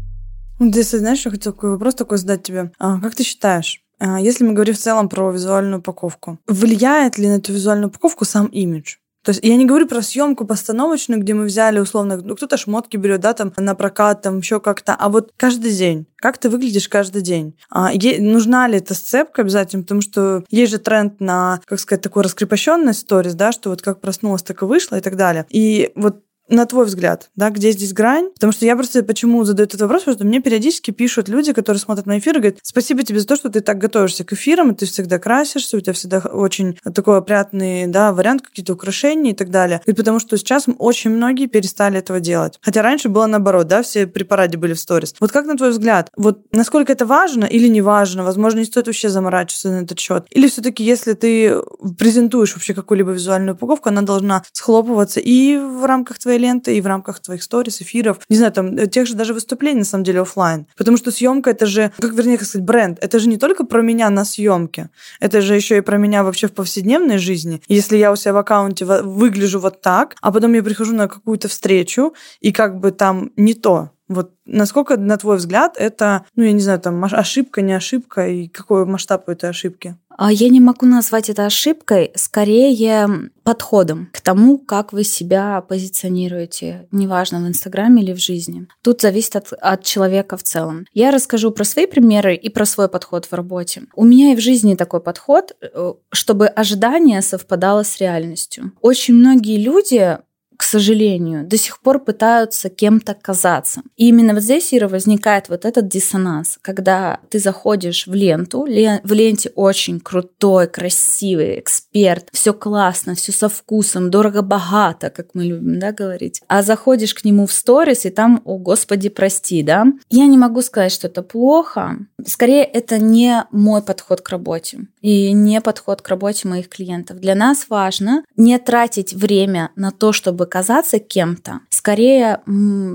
Ну, 0.58 0.70
ты 0.70 0.82
знаешь, 0.82 1.24
я 1.24 1.30
хотел 1.30 1.52
такой 1.52 1.70
вопрос 1.70 1.94
такой 1.94 2.18
задать 2.18 2.42
тебе. 2.42 2.72
А, 2.78 3.00
как 3.00 3.14
ты 3.14 3.22
считаешь, 3.24 3.82
а, 3.98 4.20
если 4.20 4.44
мы 4.44 4.52
говорим 4.52 4.74
в 4.74 4.78
целом 4.78 5.08
про 5.08 5.30
визуальную 5.30 5.80
упаковку, 5.80 6.38
влияет 6.46 7.18
ли 7.18 7.28
на 7.28 7.36
эту 7.36 7.52
визуальную 7.52 7.88
упаковку 7.88 8.24
сам 8.24 8.46
имидж? 8.46 8.96
То 9.26 9.30
есть 9.30 9.42
я 9.42 9.56
не 9.56 9.64
говорю 9.66 9.88
про 9.88 10.02
съемку 10.02 10.46
постановочную, 10.46 11.20
где 11.20 11.34
мы 11.34 11.46
взяли 11.46 11.80
условно, 11.80 12.16
ну 12.22 12.36
кто-то 12.36 12.56
шмотки 12.56 12.96
берет, 12.96 13.22
да, 13.22 13.32
там 13.32 13.52
на 13.56 13.74
прокат, 13.74 14.22
там 14.22 14.38
еще 14.38 14.60
как-то, 14.60 14.94
а 14.94 15.08
вот 15.08 15.32
каждый 15.36 15.72
день, 15.72 16.06
как 16.18 16.38
ты 16.38 16.48
выглядишь 16.48 16.88
каждый 16.88 17.22
день? 17.22 17.58
А, 17.68 17.92
е- 17.92 18.20
нужна 18.22 18.68
ли 18.68 18.78
эта 18.78 18.94
сцепка 18.94 19.42
обязательно? 19.42 19.82
Потому 19.82 20.00
что 20.00 20.44
есть 20.48 20.70
же 20.70 20.78
тренд 20.78 21.20
на, 21.20 21.60
как 21.64 21.80
сказать, 21.80 22.02
такой 22.02 22.22
раскрепощенный 22.22 22.94
сторис, 22.94 23.34
да, 23.34 23.50
что 23.50 23.70
вот 23.70 23.82
как 23.82 24.00
проснулась, 24.00 24.44
так 24.44 24.62
и 24.62 24.64
вышла 24.64 24.96
и 24.96 25.00
так 25.00 25.16
далее. 25.16 25.44
И 25.50 25.90
вот 25.96 26.22
на 26.48 26.66
твой 26.66 26.86
взгляд, 26.86 27.30
да, 27.36 27.50
где 27.50 27.72
здесь 27.72 27.92
грань? 27.92 28.30
Потому 28.34 28.52
что 28.52 28.64
я 28.64 28.76
просто 28.76 29.02
почему 29.02 29.44
задаю 29.44 29.66
этот 29.66 29.80
вопрос, 29.80 30.02
потому 30.02 30.16
что 30.16 30.26
мне 30.26 30.40
периодически 30.40 30.90
пишут 30.90 31.28
люди, 31.28 31.52
которые 31.52 31.80
смотрят 31.80 32.06
мои 32.06 32.18
эфиры, 32.18 32.40
говорят, 32.40 32.58
спасибо 32.62 33.02
тебе 33.02 33.20
за 33.20 33.26
то, 33.26 33.36
что 33.36 33.48
ты 33.48 33.60
так 33.60 33.78
готовишься 33.78 34.24
к 34.24 34.32
эфирам, 34.32 34.72
и 34.72 34.74
ты 34.74 34.86
всегда 34.86 35.18
красишься, 35.18 35.76
у 35.76 35.80
тебя 35.80 35.92
всегда 35.92 36.18
очень 36.18 36.78
такой 36.94 37.18
опрятный, 37.18 37.86
да, 37.86 38.12
вариант, 38.12 38.42
какие-то 38.42 38.74
украшения 38.74 39.32
и 39.32 39.34
так 39.34 39.50
далее. 39.50 39.80
И 39.86 39.92
потому 39.92 40.18
что 40.18 40.36
сейчас 40.36 40.66
очень 40.78 41.10
многие 41.10 41.46
перестали 41.46 41.98
этого 41.98 42.20
делать. 42.20 42.58
Хотя 42.62 42.82
раньше 42.82 43.08
было 43.08 43.26
наоборот, 43.26 43.66
да, 43.66 43.82
все 43.82 44.06
при 44.06 44.22
параде 44.22 44.58
были 44.58 44.74
в 44.74 44.80
сторис. 44.80 45.14
Вот 45.20 45.32
как 45.32 45.46
на 45.46 45.56
твой 45.56 45.70
взгляд, 45.70 46.10
вот 46.16 46.40
насколько 46.52 46.92
это 46.92 47.06
важно 47.06 47.44
или 47.44 47.68
не 47.68 47.82
важно? 47.82 48.24
Возможно, 48.24 48.58
не 48.58 48.64
стоит 48.64 48.86
вообще 48.86 49.08
заморачиваться 49.08 49.70
на 49.70 49.82
этот 49.82 49.98
счет. 49.98 50.26
Или 50.30 50.48
все-таки, 50.48 50.84
если 50.84 51.14
ты 51.14 51.56
презентуешь 51.98 52.54
вообще 52.54 52.74
какую-либо 52.74 53.12
визуальную 53.12 53.54
упаковку, 53.54 53.88
она 53.88 54.02
должна 54.02 54.42
схлопываться 54.52 55.20
и 55.20 55.56
в 55.56 55.84
рамках 55.84 56.18
твоей 56.18 56.35
ленты 56.38 56.76
и 56.76 56.80
в 56.80 56.86
рамках 56.86 57.20
твоих 57.20 57.42
сторис, 57.42 57.80
эфиров, 57.80 58.18
не 58.28 58.36
знаю, 58.36 58.52
там, 58.52 58.76
э, 58.76 58.86
тех 58.86 59.06
же 59.06 59.14
даже 59.14 59.34
выступлений, 59.34 59.80
на 59.80 59.84
самом 59.84 60.04
деле, 60.04 60.20
офлайн. 60.20 60.66
Потому 60.76 60.96
что 60.96 61.10
съемка 61.10 61.50
это 61.50 61.66
же, 61.66 61.92
как 61.98 62.12
вернее, 62.12 62.38
как 62.38 62.46
сказать, 62.46 62.66
бренд. 62.66 62.98
Это 63.00 63.18
же 63.18 63.28
не 63.28 63.36
только 63.36 63.64
про 63.64 63.82
меня 63.82 64.10
на 64.10 64.24
съемке, 64.24 64.90
это 65.20 65.40
же 65.40 65.54
еще 65.54 65.78
и 65.78 65.80
про 65.80 65.98
меня 65.98 66.24
вообще 66.24 66.46
в 66.46 66.52
повседневной 66.52 67.18
жизни. 67.18 67.62
Если 67.68 67.96
я 67.96 68.12
у 68.12 68.16
себя 68.16 68.32
в 68.32 68.38
аккаунте 68.38 68.84
выгляжу 68.84 69.60
вот 69.60 69.80
так, 69.80 70.16
а 70.20 70.32
потом 70.32 70.52
я 70.52 70.62
прихожу 70.62 70.94
на 70.94 71.08
какую-то 71.08 71.48
встречу, 71.48 72.14
и 72.40 72.52
как 72.52 72.78
бы 72.80 72.90
там 72.90 73.32
не 73.36 73.54
то, 73.54 73.90
вот 74.08 74.32
насколько, 74.44 74.96
на 74.96 75.16
твой 75.16 75.36
взгляд, 75.36 75.76
это, 75.76 76.24
ну, 76.36 76.44
я 76.44 76.52
не 76.52 76.60
знаю, 76.60 76.78
там, 76.80 77.02
ошибка, 77.04 77.60
не 77.60 77.72
ошибка, 77.72 78.28
и 78.28 78.46
какой 78.46 78.86
масштаб 78.86 79.28
у 79.28 79.32
этой 79.32 79.50
ошибки? 79.50 79.96
А 80.16 80.32
я 80.32 80.48
не 80.48 80.60
могу 80.60 80.86
назвать 80.86 81.28
это 81.28 81.46
ошибкой, 81.46 82.12
скорее 82.14 83.30
подходом 83.42 84.08
к 84.12 84.20
тому, 84.20 84.58
как 84.58 84.92
вы 84.92 85.04
себя 85.04 85.60
позиционируете, 85.60 86.88
неважно, 86.90 87.40
в 87.40 87.46
Инстаграме 87.46 88.02
или 88.02 88.12
в 88.12 88.18
жизни. 88.18 88.66
Тут 88.82 89.02
зависит 89.02 89.36
от, 89.36 89.52
от 89.52 89.84
человека 89.84 90.36
в 90.36 90.42
целом. 90.42 90.86
Я 90.92 91.10
расскажу 91.10 91.50
про 91.50 91.64
свои 91.64 91.86
примеры 91.86 92.34
и 92.34 92.48
про 92.48 92.64
свой 92.64 92.88
подход 92.88 93.26
в 93.26 93.32
работе. 93.32 93.82
У 93.94 94.04
меня 94.04 94.32
и 94.32 94.36
в 94.36 94.40
жизни 94.40 94.74
такой 94.74 95.00
подход, 95.00 95.52
э, 95.60 95.92
чтобы 96.10 96.46
ожидание 96.48 97.22
совпадало 97.22 97.82
с 97.82 97.98
реальностью. 97.98 98.72
Очень 98.80 99.14
многие 99.14 99.62
люди 99.62 100.18
к 100.56 100.62
сожалению, 100.62 101.46
до 101.46 101.56
сих 101.56 101.80
пор 101.80 101.98
пытаются 101.98 102.68
кем-то 102.68 103.14
казаться. 103.14 103.82
И 103.96 104.08
именно 104.08 104.34
вот 104.34 104.42
здесь, 104.42 104.72
Ира, 104.72 104.88
возникает 104.88 105.48
вот 105.48 105.64
этот 105.64 105.88
диссонанс, 105.88 106.58
когда 106.62 107.20
ты 107.30 107.38
заходишь 107.38 108.06
в 108.06 108.14
ленту, 108.14 108.62
в 108.62 109.12
ленте 109.12 109.52
очень 109.54 110.00
крутой, 110.00 110.66
красивый 110.66 111.60
эксперт, 111.60 112.28
все 112.32 112.52
классно, 112.52 113.14
все 113.14 113.32
со 113.32 113.48
вкусом, 113.48 114.10
дорого-богато, 114.10 115.10
как 115.10 115.28
мы 115.34 115.44
любим, 115.44 115.78
да, 115.78 115.92
говорить. 115.92 116.40
А 116.48 116.62
заходишь 116.62 117.14
к 117.14 117.24
нему 117.24 117.46
в 117.46 117.52
сторис, 117.52 118.04
и 118.04 118.10
там, 118.10 118.42
о, 118.44 118.58
господи, 118.58 119.08
прости, 119.08 119.62
да. 119.62 119.86
Я 120.10 120.26
не 120.26 120.38
могу 120.38 120.62
сказать, 120.62 120.92
что 120.92 121.08
это 121.08 121.22
плохо. 121.22 121.98
Скорее, 122.24 122.64
это 122.64 122.98
не 122.98 123.44
мой 123.50 123.82
подход 123.82 124.20
к 124.20 124.28
работе 124.30 124.86
и 125.00 125.32
не 125.32 125.60
подход 125.60 126.02
к 126.02 126.08
работе 126.08 126.48
моих 126.48 126.68
клиентов. 126.68 127.18
Для 127.18 127.34
нас 127.34 127.66
важно 127.68 128.24
не 128.36 128.58
тратить 128.58 129.12
время 129.12 129.70
на 129.76 129.90
то, 129.92 130.12
чтобы 130.12 130.45
казаться 130.46 130.98
кем-то. 130.98 131.60
Скорее, 131.70 132.40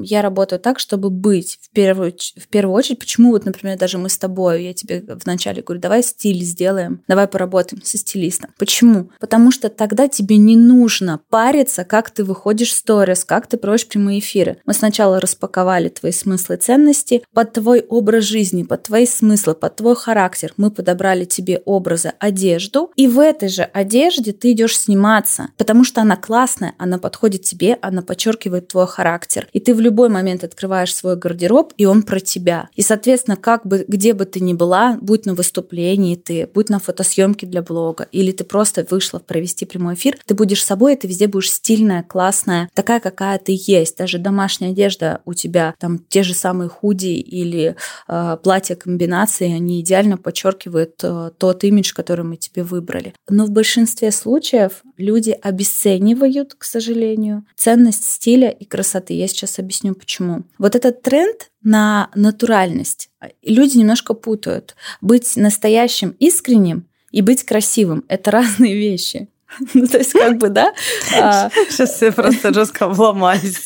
я 0.03 0.21
работаю 0.21 0.59
так, 0.59 0.79
чтобы 0.79 1.09
быть 1.09 1.59
в 1.61 1.69
первую, 1.69 2.13
в 2.35 2.47
первую 2.47 2.75
очередь. 2.75 2.99
Почему 2.99 3.31
вот, 3.31 3.45
например, 3.45 3.77
даже 3.77 3.97
мы 3.97 4.09
с 4.09 4.17
тобой, 4.17 4.63
я 4.63 4.73
тебе 4.73 5.03
вначале 5.23 5.61
говорю, 5.61 5.81
давай 5.81 6.03
стиль 6.03 6.43
сделаем, 6.43 7.01
давай 7.07 7.27
поработаем 7.27 7.83
со 7.83 7.97
стилистом. 7.97 8.51
Почему? 8.57 9.09
Потому 9.19 9.51
что 9.51 9.69
тогда 9.69 10.07
тебе 10.07 10.37
не 10.37 10.55
нужно 10.55 11.19
париться, 11.29 11.83
как 11.83 12.09
ты 12.09 12.23
выходишь 12.23 12.71
в 12.71 12.77
сторис, 12.77 13.23
как 13.23 13.47
ты 13.47 13.57
проводишь 13.57 13.87
прямые 13.87 14.19
эфиры. 14.19 14.57
Мы 14.65 14.73
сначала 14.73 15.19
распаковали 15.19 15.89
твои 15.89 16.11
смыслы 16.11 16.55
и 16.55 16.57
ценности 16.57 17.23
под 17.33 17.53
твой 17.53 17.81
образ 17.81 18.25
жизни, 18.25 18.63
под 18.63 18.83
твои 18.83 19.05
смыслы, 19.05 19.55
под 19.55 19.75
твой 19.75 19.95
характер. 19.95 20.53
Мы 20.57 20.71
подобрали 20.71 21.25
тебе 21.25 21.61
образы, 21.65 22.13
одежду, 22.19 22.91
и 22.95 23.07
в 23.07 23.19
этой 23.19 23.49
же 23.49 23.63
одежде 23.63 24.33
ты 24.33 24.51
идешь 24.51 24.79
сниматься, 24.79 25.49
потому 25.57 25.83
что 25.83 26.01
она 26.01 26.15
классная, 26.17 26.73
она 26.77 26.97
подходит 26.97 27.40
подходит 27.41 27.51
тебе, 27.51 27.77
она 27.81 28.01
подчеркивает 28.01 28.67
твой 28.67 28.87
характер. 28.87 29.47
И 29.53 29.59
ты 29.59 29.73
в 29.73 29.79
любой 29.79 30.09
момент 30.09 30.43
открываешь 30.43 30.95
свой 30.95 31.15
гардероб, 31.15 31.73
и 31.77 31.85
он 31.85 32.03
про 32.03 32.19
тебя. 32.19 32.69
И, 32.75 32.81
соответственно, 32.81 33.37
как 33.37 33.65
бы, 33.65 33.85
где 33.87 34.13
бы 34.13 34.25
ты 34.25 34.39
ни 34.39 34.53
была, 34.53 34.97
будь 35.01 35.25
на 35.25 35.33
выступлении 35.33 36.15
ты, 36.15 36.47
будь 36.53 36.69
на 36.69 36.79
фотосъемке 36.79 37.47
для 37.47 37.61
блога, 37.61 38.07
или 38.11 38.31
ты 38.31 38.43
просто 38.43 38.85
вышла 38.89 39.19
провести 39.19 39.65
прямой 39.65 39.95
эфир, 39.95 40.17
ты 40.25 40.33
будешь 40.33 40.63
собой, 40.63 40.93
и 40.93 40.95
ты 40.95 41.07
везде 41.07 41.27
будешь 41.27 41.51
стильная, 41.51 42.03
классная, 42.03 42.69
такая, 42.73 42.99
какая 42.99 43.37
ты 43.37 43.57
есть. 43.57 43.97
Даже 43.97 44.17
домашняя 44.17 44.71
одежда 44.71 45.21
у 45.25 45.33
тебя, 45.33 45.73
там 45.79 45.99
те 46.09 46.23
же 46.23 46.33
самые 46.33 46.69
худи 46.69 47.19
или 47.19 47.75
э, 48.07 48.37
платья 48.43 48.75
комбинации, 48.75 49.51
они 49.53 49.81
идеально 49.81 50.17
подчеркивают 50.17 51.03
э, 51.03 51.31
тот 51.37 51.63
имидж, 51.63 51.93
который 51.93 52.25
мы 52.25 52.37
тебе 52.37 52.63
выбрали. 52.63 53.13
Но 53.29 53.45
в 53.45 53.51
большинстве 53.51 54.11
случаев 54.11 54.83
люди 55.01 55.31
обесценивают, 55.31 56.55
к 56.57 56.63
сожалению, 56.63 57.45
ценность 57.55 58.05
стиля 58.05 58.49
и 58.49 58.65
красоты. 58.65 59.13
Я 59.13 59.27
сейчас 59.27 59.59
объясню 59.59 59.95
почему. 59.95 60.43
Вот 60.57 60.75
этот 60.75 61.01
тренд 61.01 61.51
на 61.63 62.09
натуральность 62.15 63.11
люди 63.41 63.77
немножко 63.77 64.13
путают. 64.13 64.75
Быть 65.01 65.35
настоящим, 65.35 66.15
искренним 66.19 66.87
и 67.11 67.21
быть 67.21 67.43
красивым– 67.43 68.03
это 68.07 68.31
разные 68.31 68.75
вещи. 68.75 69.27
Ну, 69.73 69.87
то 69.87 69.97
есть, 69.97 70.13
как 70.13 70.37
бы, 70.37 70.49
да? 70.49 70.73
А, 71.19 71.49
Сейчас 71.69 71.95
все 71.95 72.11
просто 72.11 72.53
жестко 72.53 72.85
обломались. 72.85 73.65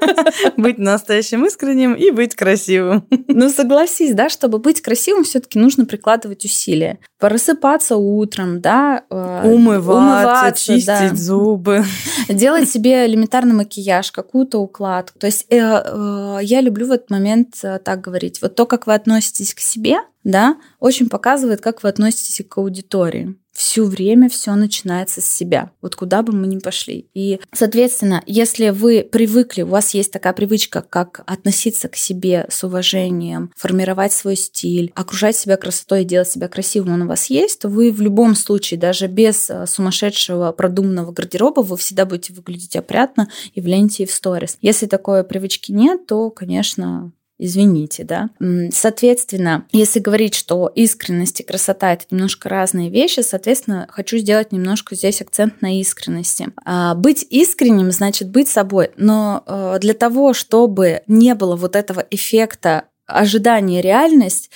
Быть 0.56 0.78
настоящим 0.78 1.44
искренним 1.46 1.94
и 1.94 2.10
быть 2.10 2.34
красивым. 2.34 3.06
Ну, 3.28 3.48
согласись, 3.50 4.14
да, 4.14 4.28
чтобы 4.28 4.58
быть 4.58 4.80
красивым, 4.80 5.24
все-таки 5.24 5.58
нужно 5.58 5.84
прикладывать 5.84 6.44
усилия. 6.44 6.98
Просыпаться 7.18 7.96
утром, 7.96 8.60
да, 8.60 9.04
э, 9.10 9.42
Умываться, 9.44 10.52
чистить 10.60 10.86
да. 10.86 11.14
зубы. 11.14 11.84
делать 12.28 12.68
себе 12.68 13.06
элементарный 13.06 13.54
макияж, 13.54 14.10
какую-то 14.12 14.58
укладку. 14.58 15.18
То 15.18 15.26
есть 15.26 15.46
э, 15.50 15.56
э, 15.56 16.38
я 16.42 16.60
люблю 16.60 16.86
в 16.86 16.92
этот 16.92 17.10
момент 17.10 17.54
так 17.60 18.00
говорить. 18.00 18.40
Вот 18.42 18.54
то, 18.54 18.66
как 18.66 18.86
вы 18.86 18.94
относитесь 18.94 19.54
к 19.54 19.60
себе, 19.60 19.98
да, 20.24 20.56
очень 20.78 21.08
показывает, 21.08 21.60
как 21.60 21.82
вы 21.82 21.88
относитесь 21.88 22.44
к 22.48 22.58
аудитории. 22.58 23.36
Все 23.64 23.84
время 23.84 24.28
все 24.28 24.56
начинается 24.56 25.20
с 25.20 25.24
себя. 25.24 25.70
Вот 25.80 25.94
куда 25.94 26.22
бы 26.22 26.32
мы 26.32 26.48
ни 26.48 26.58
пошли. 26.58 27.06
И, 27.14 27.38
соответственно, 27.54 28.20
если 28.26 28.70
вы 28.70 29.08
привыкли, 29.10 29.62
у 29.62 29.68
вас 29.68 29.94
есть 29.94 30.12
такая 30.12 30.32
привычка, 30.32 30.82
как 30.82 31.22
относиться 31.26 31.88
к 31.88 31.94
себе 31.94 32.44
с 32.50 32.64
уважением, 32.64 33.52
формировать 33.56 34.12
свой 34.12 34.34
стиль, 34.34 34.90
окружать 34.96 35.36
себя 35.36 35.56
красотой 35.56 36.02
и 36.02 36.04
делать 36.04 36.28
себя 36.28 36.48
красивым, 36.48 36.94
он 36.94 37.02
у 37.02 37.06
вас 37.06 37.30
есть, 37.30 37.60
то 37.60 37.68
вы 37.68 37.92
в 37.92 38.00
любом 38.00 38.34
случае, 38.34 38.80
даже 38.80 39.06
без 39.06 39.48
э, 39.48 39.64
сумасшедшего 39.68 40.50
продуманного 40.50 41.12
гардероба, 41.12 41.60
вы 41.60 41.76
всегда 41.76 42.04
будете 42.04 42.32
выглядеть 42.32 42.74
опрятно 42.74 43.30
и 43.54 43.60
в 43.60 43.66
ленте, 43.68 44.02
и 44.02 44.06
в 44.06 44.10
сторис. 44.10 44.58
Если 44.60 44.86
такой 44.86 45.22
привычки 45.22 45.70
нет, 45.70 46.08
то, 46.08 46.30
конечно, 46.30 47.12
извините, 47.42 48.04
да. 48.04 48.30
Соответственно, 48.70 49.66
если 49.72 49.98
говорить, 49.98 50.34
что 50.34 50.70
искренность 50.74 51.40
и 51.40 51.42
красота 51.42 51.92
это 51.92 52.04
немножко 52.10 52.48
разные 52.48 52.88
вещи, 52.88 53.20
соответственно, 53.20 53.88
хочу 53.90 54.16
сделать 54.18 54.52
немножко 54.52 54.94
здесь 54.94 55.20
акцент 55.20 55.60
на 55.60 55.78
искренности. 55.80 56.52
А, 56.64 56.94
Быть 56.94 57.26
искренним 57.28 57.90
значит 57.90 58.30
быть 58.30 58.48
собой, 58.48 58.90
но 58.96 59.42
э, 59.44 59.78
для 59.80 59.94
того, 59.94 60.34
чтобы 60.34 61.02
не 61.08 61.34
было 61.34 61.56
вот 61.56 61.74
этого 61.74 62.06
эффекта 62.10 62.84
ожидания 63.06 63.80
реальность, 63.80 64.50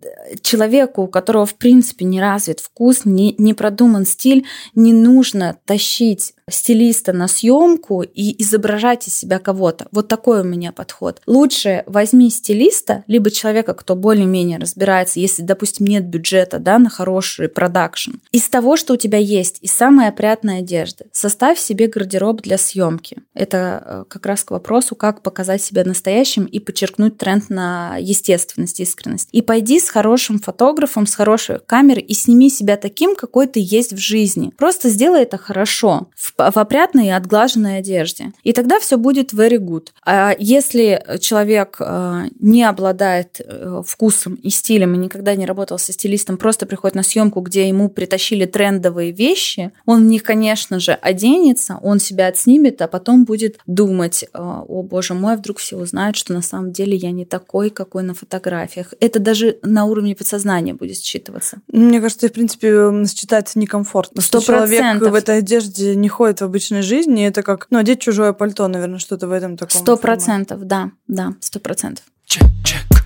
э, 0.00 0.36
человеку, 0.40 1.02
у 1.02 1.08
которого 1.08 1.44
в 1.44 1.56
принципе 1.56 2.04
не 2.04 2.20
развит 2.20 2.60
вкус, 2.60 3.04
не, 3.04 3.34
не 3.38 3.52
продуман 3.52 4.06
стиль, 4.06 4.46
не 4.76 4.92
нужно 4.92 5.56
тащить 5.64 6.34
стилиста 6.50 7.12
на 7.12 7.28
съемку 7.28 8.02
и 8.02 8.42
изображать 8.42 9.08
из 9.08 9.14
себя 9.14 9.38
кого-то. 9.38 9.88
Вот 9.92 10.08
такой 10.08 10.40
у 10.40 10.44
меня 10.44 10.72
подход. 10.72 11.20
Лучше 11.26 11.84
возьми 11.86 12.30
стилиста, 12.30 13.04
либо 13.06 13.30
человека, 13.30 13.74
кто 13.74 13.94
более-менее 13.94 14.58
разбирается, 14.58 15.20
если, 15.20 15.42
допустим, 15.42 15.86
нет 15.86 16.06
бюджета 16.06 16.58
да, 16.58 16.78
на 16.78 16.90
хороший 16.90 17.48
продакшн. 17.48 18.12
Из 18.32 18.48
того, 18.48 18.76
что 18.76 18.94
у 18.94 18.96
тебя 18.96 19.18
есть, 19.18 19.58
из 19.62 19.72
самой 19.72 20.08
опрятной 20.08 20.58
одежды, 20.58 21.06
составь 21.12 21.58
себе 21.58 21.86
гардероб 21.86 22.42
для 22.42 22.58
съемки. 22.58 23.18
Это 23.34 23.82
э, 23.84 24.04
как 24.08 24.26
раз 24.26 24.44
к 24.44 24.50
вопросу, 24.50 24.94
как 24.94 25.22
показать 25.22 25.62
себя 25.62 25.84
настоящим 25.84 26.44
и 26.44 26.58
подчеркнуть 26.58 27.18
тренд 27.18 27.50
на 27.50 27.96
естественность, 27.98 28.80
искренность. 28.80 29.28
И 29.32 29.42
пойди 29.42 29.80
с 29.80 29.88
хорошим 29.88 30.38
фотографом, 30.38 31.06
с 31.06 31.14
хорошей 31.14 31.58
камерой 31.64 32.02
и 32.02 32.14
сними 32.14 32.50
себя 32.50 32.76
таким, 32.76 33.14
какой 33.14 33.46
ты 33.46 33.60
есть 33.62 33.92
в 33.92 33.98
жизни. 33.98 34.52
Просто 34.56 34.88
сделай 34.88 35.22
это 35.22 35.38
хорошо. 35.38 36.08
В 36.16 36.34
в 36.38 36.56
опрятной 36.56 37.06
и 37.06 37.10
отглаженной 37.10 37.78
одежде. 37.78 38.32
И 38.44 38.52
тогда 38.52 38.78
все 38.78 38.96
будет 38.96 39.32
very 39.32 39.58
good. 39.58 39.88
А 40.06 40.34
если 40.38 41.04
человек 41.20 41.76
э, 41.80 42.28
не 42.38 42.62
обладает 42.62 43.40
э, 43.40 43.82
вкусом 43.84 44.34
и 44.36 44.50
стилем 44.50 44.94
и 44.94 44.98
никогда 44.98 45.34
не 45.34 45.46
работал 45.46 45.78
со 45.78 45.92
стилистом, 45.92 46.36
просто 46.36 46.64
приходит 46.64 46.94
на 46.94 47.02
съемку, 47.02 47.40
где 47.40 47.68
ему 47.68 47.88
притащили 47.88 48.44
трендовые 48.46 49.10
вещи, 49.10 49.72
он 49.84 50.04
в 50.04 50.06
них, 50.06 50.22
конечно 50.22 50.78
же, 50.78 50.92
оденется, 50.92 51.78
он 51.82 51.98
себя 51.98 52.28
отснимет, 52.28 52.80
а 52.82 52.88
потом 52.88 53.24
будет 53.24 53.58
думать, 53.66 54.22
э, 54.22 54.28
о 54.32 54.82
боже 54.82 55.14
мой, 55.14 55.36
вдруг 55.36 55.58
все 55.58 55.76
узнают, 55.76 56.16
что 56.16 56.32
на 56.32 56.42
самом 56.42 56.72
деле 56.72 56.96
я 56.96 57.10
не 57.10 57.24
такой, 57.24 57.70
какой 57.70 58.04
на 58.04 58.14
фотографиях. 58.14 58.94
Это 59.00 59.18
даже 59.18 59.58
на 59.62 59.86
уровне 59.86 60.14
подсознания 60.14 60.74
будет 60.74 60.98
считываться. 60.98 61.58
Мне 61.72 62.00
кажется, 62.00 62.28
в 62.28 62.32
принципе, 62.32 63.04
считается 63.06 63.58
некомфортно. 63.58 64.22
Сто 64.22 64.40
человек 64.40 65.02
в 65.02 65.14
этой 65.14 65.38
одежде 65.38 65.96
не 65.96 66.08
ходит 66.08 66.27
в 66.36 66.42
обычной 66.42 66.82
жизни. 66.82 67.26
Это 67.26 67.42
как, 67.42 67.66
ну, 67.70 67.78
одеть 67.78 68.00
чужое 68.00 68.32
пальто, 68.32 68.68
наверное, 68.68 68.98
что-то 68.98 69.26
в 69.26 69.32
этом 69.32 69.56
таком. 69.56 69.80
Сто 69.80 69.96
процентов, 69.96 70.64
да, 70.64 70.90
да, 71.06 71.34
сто 71.40 71.60
процентов. 71.60 72.04
чек, 72.26 72.44
чек. 72.64 72.98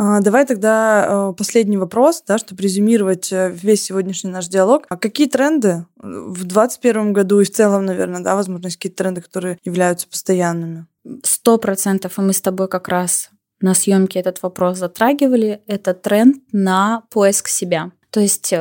А, 0.00 0.20
Давай 0.20 0.46
тогда 0.46 1.30
э, 1.30 1.32
последний 1.36 1.76
вопрос, 1.76 2.22
да, 2.24 2.38
чтобы 2.38 2.62
резюмировать 2.62 3.32
э, 3.32 3.50
весь 3.50 3.82
сегодняшний 3.82 4.30
наш 4.30 4.46
диалог. 4.46 4.84
А 4.88 4.96
какие 4.96 5.28
тренды 5.28 5.68
э, 5.68 5.82
в 6.02 6.44
2021 6.44 7.12
году 7.12 7.40
и 7.40 7.44
в 7.44 7.50
целом, 7.50 7.84
наверное, 7.84 8.20
да, 8.20 8.36
возможно, 8.36 8.66
есть 8.66 8.76
какие-то 8.76 9.02
тренды, 9.02 9.22
которые 9.22 9.58
являются 9.64 10.06
постоянными? 10.06 10.86
Сто 11.24 11.58
процентов, 11.58 12.16
и 12.16 12.20
мы 12.20 12.32
с 12.32 12.40
тобой 12.40 12.68
как 12.68 12.86
раз 12.86 13.30
на 13.60 13.74
съемке 13.74 14.20
этот 14.20 14.40
вопрос 14.40 14.78
затрагивали, 14.78 15.62
это 15.66 15.94
тренд 15.94 16.44
на 16.52 17.02
поиск 17.10 17.48
себя. 17.48 17.90
То 18.10 18.20
есть 18.20 18.54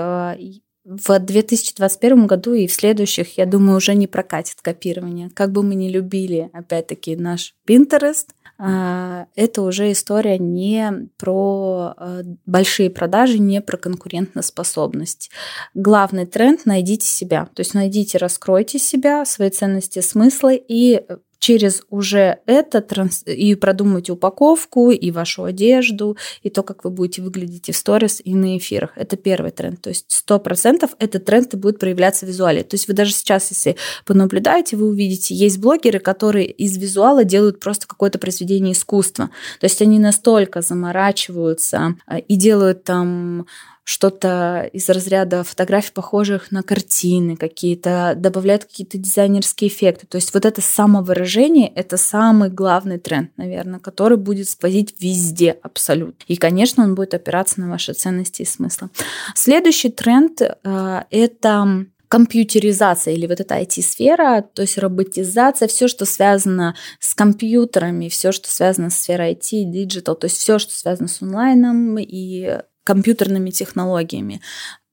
в 0.87 1.19
2021 1.19 2.27
году 2.27 2.53
и 2.53 2.65
в 2.65 2.71
следующих, 2.71 3.37
я 3.37 3.45
думаю, 3.45 3.77
уже 3.77 3.93
не 3.93 4.07
прокатит 4.07 4.61
копирование. 4.61 5.29
Как 5.29 5.51
бы 5.51 5.61
мы 5.61 5.75
ни 5.75 5.89
любили, 5.89 6.49
опять-таки, 6.53 7.17
наш 7.17 7.55
Pinterest, 7.67 8.27
э, 8.57 9.25
это 9.35 9.61
уже 9.63 9.91
история 9.91 10.37
не 10.37 11.09
про 11.17 11.93
э, 11.97 12.23
большие 12.45 12.89
продажи, 12.89 13.37
не 13.37 13.59
про 13.59 13.75
конкурентоспособность. 13.75 15.29
Главный 15.73 16.25
тренд– 16.25 16.61
найдите 16.65 17.05
себя. 17.05 17.49
То 17.53 17.59
есть 17.59 17.73
найдите, 17.73 18.17
раскройте 18.17 18.79
себя, 18.79 19.25
свои 19.25 19.49
ценности, 19.49 19.99
смыслы 19.99 20.55
и 20.55 21.03
через 21.39 21.83
уже 21.89 22.39
это 22.45 22.81
транс... 22.81 23.23
и 23.25 23.55
продумать 23.55 24.09
упаковку, 24.09 24.91
и 24.91 25.11
вашу 25.11 25.43
одежду, 25.43 26.17
и 26.43 26.49
то, 26.49 26.63
как 26.63 26.83
вы 26.83 26.89
будете 26.89 27.21
выглядеть 27.21 27.69
и 27.69 27.71
в 27.71 27.77
сторис, 27.77 28.21
и 28.23 28.35
на 28.35 28.57
эфирах. 28.57 28.91
Это 28.95 29.17
первый 29.17 29.51
тренд. 29.51 29.81
То 29.81 29.89
есть 29.89 30.05
сто 30.07 30.39
процентов 30.39 30.91
этот 30.99 31.25
тренд 31.25 31.53
будет 31.55 31.79
проявляться 31.79 32.25
в 32.25 32.29
визуале. 32.29 32.63
То 32.63 32.75
есть 32.75 32.87
вы 32.87 32.93
даже 32.93 33.13
сейчас, 33.13 33.49
если 33.51 33.75
понаблюдаете, 34.05 34.75
вы 34.77 34.87
увидите, 34.87 35.35
есть 35.35 35.59
блогеры, 35.59 35.99
которые 35.99 36.47
из 36.47 36.77
визуала 36.77 37.23
делают 37.23 37.59
просто 37.59 37.87
какое-то 37.87 38.19
произведение 38.19 38.73
искусства. 38.73 39.29
То 39.59 39.65
есть 39.65 39.81
они 39.81 39.99
настолько 39.99 40.61
заморачиваются 40.61 41.95
а, 42.05 42.17
и 42.17 42.35
делают 42.35 42.83
там 42.83 43.47
что-то 43.87 44.69
из 44.73 44.89
разряда 44.89 45.45
фотографий, 45.45 45.93
похожих 45.93 46.51
на 46.51 46.61
картины 46.61 47.37
какие-то, 47.37 48.15
добавляют 48.17 48.65
какие-то 48.65 48.97
дизайнерские 48.97 49.69
эффекты. 49.69 50.05
То 50.05 50.17
есть 50.17 50.33
вот 50.33 50.43
это 50.43 50.61
самовыражение– 50.61 51.71
это 51.75 51.95
самый 51.95 52.49
главный 52.49 52.99
тренд, 52.99 53.31
наверное, 53.37 53.79
который 53.79 54.17
будет 54.17 54.49
сквозить 54.49 54.93
везде 54.99 55.51
абсолютно. 55.61 56.21
И, 56.27 56.35
конечно, 56.35 56.83
он 56.83 56.95
будет 56.95 57.13
опираться 57.13 57.61
на 57.61 57.69
ваши 57.69 57.93
ценности 57.93 58.41
и 58.41 58.45
смыслы. 58.45 58.89
Следующий 59.35 59.89
тренд 59.89 60.41
э,– 60.41 61.03
это 61.09 61.85
компьютеризация 62.09 63.13
или 63.13 63.25
вот 63.25 63.39
эта 63.39 63.55
IT-сфера, 63.55 64.41
то 64.41 64.63
есть 64.63 64.77
роботизация, 64.77 65.69
все, 65.69 65.87
что 65.87 66.03
связано 66.03 66.75
с 66.99 67.15
компьютерами, 67.15 68.09
все, 68.09 68.33
что 68.33 68.51
связано 68.51 68.89
с 68.89 68.97
сферой 68.97 69.31
IT, 69.31 69.63
digital, 69.63 70.15
то 70.15 70.25
есть 70.25 70.35
все, 70.35 70.59
что 70.59 70.73
связано 70.73 71.07
с 71.07 71.21
онлайном 71.21 71.97
и 71.99 72.59
компьютерными 72.87 73.49
технологиями. 73.51 74.39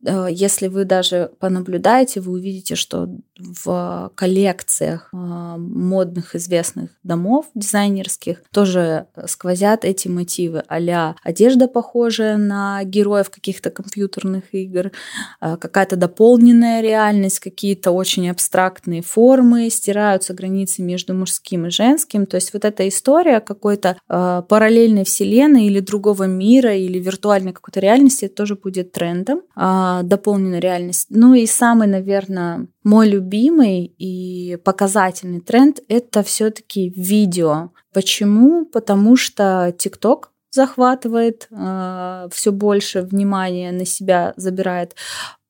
Э, 0.06 0.26
Если 0.30 0.68
вы 0.68 0.84
даже 0.84 1.30
понаблюдаете, 1.38 2.20
вы 2.20 2.32
увидите, 2.32 2.74
что 2.74 3.08
в 3.38 4.12
коллекциях 4.14 5.08
э, 5.12 5.16
модных 5.16 6.36
известных 6.36 6.90
домов 7.02 7.46
дизайнерских 7.54 8.42
тоже 8.52 9.06
сквозят 9.26 9.84
эти 9.84 10.08
мотивы 10.08 10.62
а 10.68 11.14
одежда, 11.22 11.68
похожая 11.68 12.36
на 12.36 12.84
героев 12.84 13.30
каких-то 13.30 13.70
компьютерных 13.70 14.54
игр, 14.54 14.92
э, 15.40 15.56
какая-то 15.56 15.96
дополненная 15.96 16.80
реальность, 16.80 17.40
какие-то 17.40 17.90
очень 17.90 18.30
абстрактные 18.30 19.02
формы, 19.02 19.68
стираются 19.70 20.34
границы 20.34 20.82
между 20.82 21.14
мужским 21.14 21.66
и 21.66 21.70
женским. 21.70 22.26
То 22.26 22.36
есть 22.36 22.52
вот 22.52 22.64
эта 22.64 22.88
история 22.88 23.40
какой-то 23.40 23.96
э, 24.08 24.42
параллельной 24.48 25.04
вселенной 25.04 25.66
или 25.66 25.80
другого 25.80 26.24
мира, 26.24 26.74
или 26.74 26.98
виртуальной 26.98 27.52
какой-то 27.52 27.80
реальности, 27.80 28.28
тоже 28.28 28.54
будет 28.54 28.92
трендом. 28.92 29.42
А, 29.56 30.02
дополненная 30.02 30.60
реальность. 30.60 31.06
Ну 31.10 31.34
и 31.34 31.46
самый, 31.46 31.88
наверное, 31.88 32.66
мой 32.84 33.08
любимый 33.08 33.86
и 33.98 34.56
показательный 34.62 35.40
тренд– 35.40 35.80
это 35.88 36.22
все-таки 36.22 36.90
видео. 36.90 37.70
Почему? 37.92 38.66
Потому 38.66 39.16
что 39.16 39.74
TikTok 39.76 40.24
захватывает 40.50 41.48
э, 41.50 42.28
все 42.30 42.52
больше 42.52 43.02
внимания 43.02 43.72
на 43.72 43.84
себя 43.86 44.34
забирает. 44.36 44.94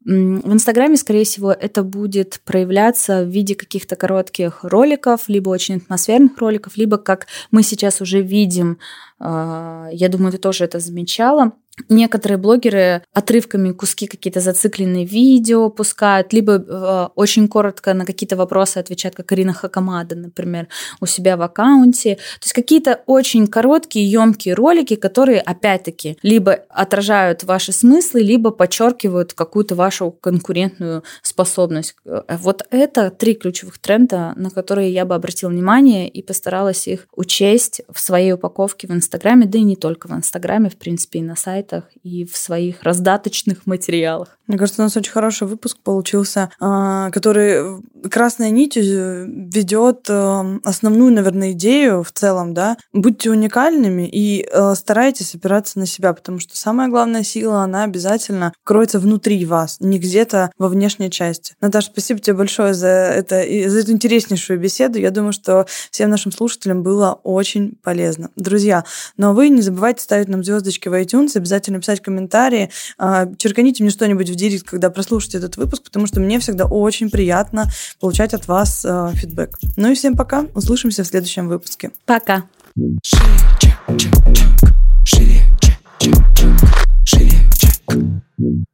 В 0.05 0.53
Инстаграме, 0.53 0.99
скорее 0.99 1.25
всего, 1.25 1.51
это 1.51 1.83
будет 1.83 2.41
проявляться 2.45 3.23
в 3.23 3.29
виде 3.29 3.55
каких-то 3.55 3.97
коротких 3.97 4.63
роликов, 4.63 5.29
либо 5.29 5.49
очень 5.49 5.79
атмосферных 5.79 6.37
роликов, 6.39 6.77
либо, 6.77 6.99
как 6.99 7.27
мы 7.51 7.63
сейчас 7.63 8.03
уже 8.03 8.21
видим, 8.21 8.79
э, 9.19 9.89
я 9.93 10.09
думаю, 10.09 10.33
ты 10.33 10.39
тоже 10.39 10.65
это 10.65 10.79
замечала, 10.79 11.53
Некоторые 11.89 12.39
блогеры 12.39 13.03
отрывками 13.13 13.73
куски 13.73 14.07
какие-то 14.07 14.41
зацикленные 14.41 15.05
видео 15.05 15.71
пускают, 15.71 16.33
либо 16.33 16.53
э, 16.53 17.09
очень 17.17 17.49
коротко 17.49 17.95
на 17.95 18.05
какие-то 18.05 18.37
вопросы 18.37 18.79
отвечают, 18.79 19.17
как 19.17 19.33
Ирина 19.33 19.53
Хакамада, 19.53 20.15
например, 20.15 20.69
у 21.01 21.07
себя 21.07 21.37
в 21.37 21.43
аккаунте. 21.43 22.15
То 22.15 22.45
есть 22.45 22.53
какие-то 22.53 23.01
очень 23.07 23.49
короткие, 23.49 24.09
емкие 24.09 24.55
ролики, 24.55 24.95
которые, 24.95 25.41
опять-таки, 25.41 26.17
либо 26.23 26.53
отражают 26.69 27.43
ваши 27.43 27.73
смыслы, 27.73 28.21
либо 28.21 28.53
подчеркивают 28.53 29.33
какую-то 29.33 29.75
вашу 29.75 30.13
конкурентную 30.13 31.03
способность. 31.23 31.97
Э, 32.05 32.23
вот 32.39 32.63
это 32.71 33.11
три 33.11 33.35
ключевых 33.35 33.79
тренда, 33.79 34.33
на 34.37 34.51
которые 34.51 34.93
я 34.93 35.05
бы 35.05 35.17
обратила 35.17 35.51
внимание 35.51 36.09
и 36.09 36.23
постаралась 36.23 36.87
их 36.87 37.09
учесть 37.17 37.83
в 37.93 37.99
своей 37.99 38.33
упаковке 38.33 38.87
в 38.87 38.93
Инстаграме, 38.93 39.47
да 39.47 39.59
и 39.59 39.63
не 39.63 39.75
только 39.75 40.07
в 40.07 40.13
Инстаграме, 40.13 40.71
в 40.71 40.77
принципе, 40.77 41.19
и 41.19 41.23
на 41.23 41.35
сайтах, 41.65 41.85
и 42.03 42.25
в 42.25 42.37
своих 42.37 42.83
раздаточных 42.83 43.67
материалах. 43.67 44.39
Мне 44.47 44.59
кажется, 44.59 44.83
у 44.83 44.85
нас 44.85 44.97
очень 44.97 45.13
хороший 45.13 45.49
выпуск 45.49 45.79
получился, 45.83 46.51
а, 46.61 47.11
который 47.11 47.81
красной 48.11 48.51
нитью 48.51 49.27
ведет 49.51 50.07
э, 50.11 50.59
основную, 50.65 51.15
наверное, 51.15 51.53
идею 51.53 52.03
в 52.03 52.13
целом, 52.13 52.53
да. 52.53 52.77
Будьте 52.93 53.31
уникальными 53.31 54.07
и 54.07 54.47
э, 54.47 54.75
старайтесь 54.75 55.35
опираться 55.35 55.79
на 55.79 55.87
себя, 55.87 56.13
потому 56.13 56.41
что 56.41 56.55
самая 56.57 56.89
главная 56.89 57.23
сила, 57.23 57.63
она 57.63 57.85
обязательно 57.85 58.53
кроется 58.65 58.99
внутри 58.99 59.47
вас, 59.47 59.79
не 59.81 59.99
где-то 59.99 60.51
во 60.59 60.69
внешней 60.69 61.11
части. 61.11 61.55
Наташа, 61.63 61.89
спасибо 61.91 62.21
тебе 62.21 62.37
большое 62.37 62.75
за, 62.75 62.89
это, 62.89 63.37
за 63.37 63.81
эту 63.81 63.93
интереснейшую 63.93 64.61
беседу. 64.61 64.99
Я 64.99 65.11
думаю, 65.11 65.33
что 65.33 65.67
всем 65.91 66.11
нашим 66.11 66.33
слушателям 66.33 66.83
было 66.83 67.19
очень 67.23 67.79
полезно. 67.83 68.31
Друзья, 68.37 68.85
но 69.17 69.33
вы 69.33 69.49
не 69.49 69.63
забывайте 69.63 70.03
ставить 70.03 70.29
нам 70.29 70.45
звездочки 70.45 70.89
в 70.89 70.93
iTunes, 70.93 71.31
обязательно 71.37 71.54
писать 71.61 72.01
комментарии, 72.01 72.71
а, 72.99 73.27
черканите 73.37 73.83
мне 73.83 73.91
что-нибудь 73.91 74.29
в 74.31 74.35
директ, 74.35 74.67
когда 74.67 74.91
прослушаете 74.91 75.39
этот 75.39 75.57
выпуск, 75.57 75.83
потому 75.85 76.07
что 76.07 76.21
мне 76.21 76.39
всегда 76.39 76.67
очень 76.67 77.11
приятно 77.11 77.71
получать 78.01 78.35
от 78.35 78.49
вас 78.49 78.85
э, 78.85 79.11
фидбэк. 79.15 79.59
Ну 79.77 79.91
и 79.91 79.95
всем 79.95 80.17
пока. 80.17 80.47
Услышимся 80.55 81.05
в 81.05 81.07
следующем 81.07 81.49
выпуске. 81.49 81.91
Пока. 82.07 82.45
Шире, 83.03 83.23
чек, 83.61 83.79
чек, 83.99 84.13
чек. 84.35 84.75
Шире, 85.05 85.41
чек, 85.61 85.75
чек, 86.01 86.15
чек. 86.35 86.49
Шире, 87.05 87.39
чек. 87.55 88.65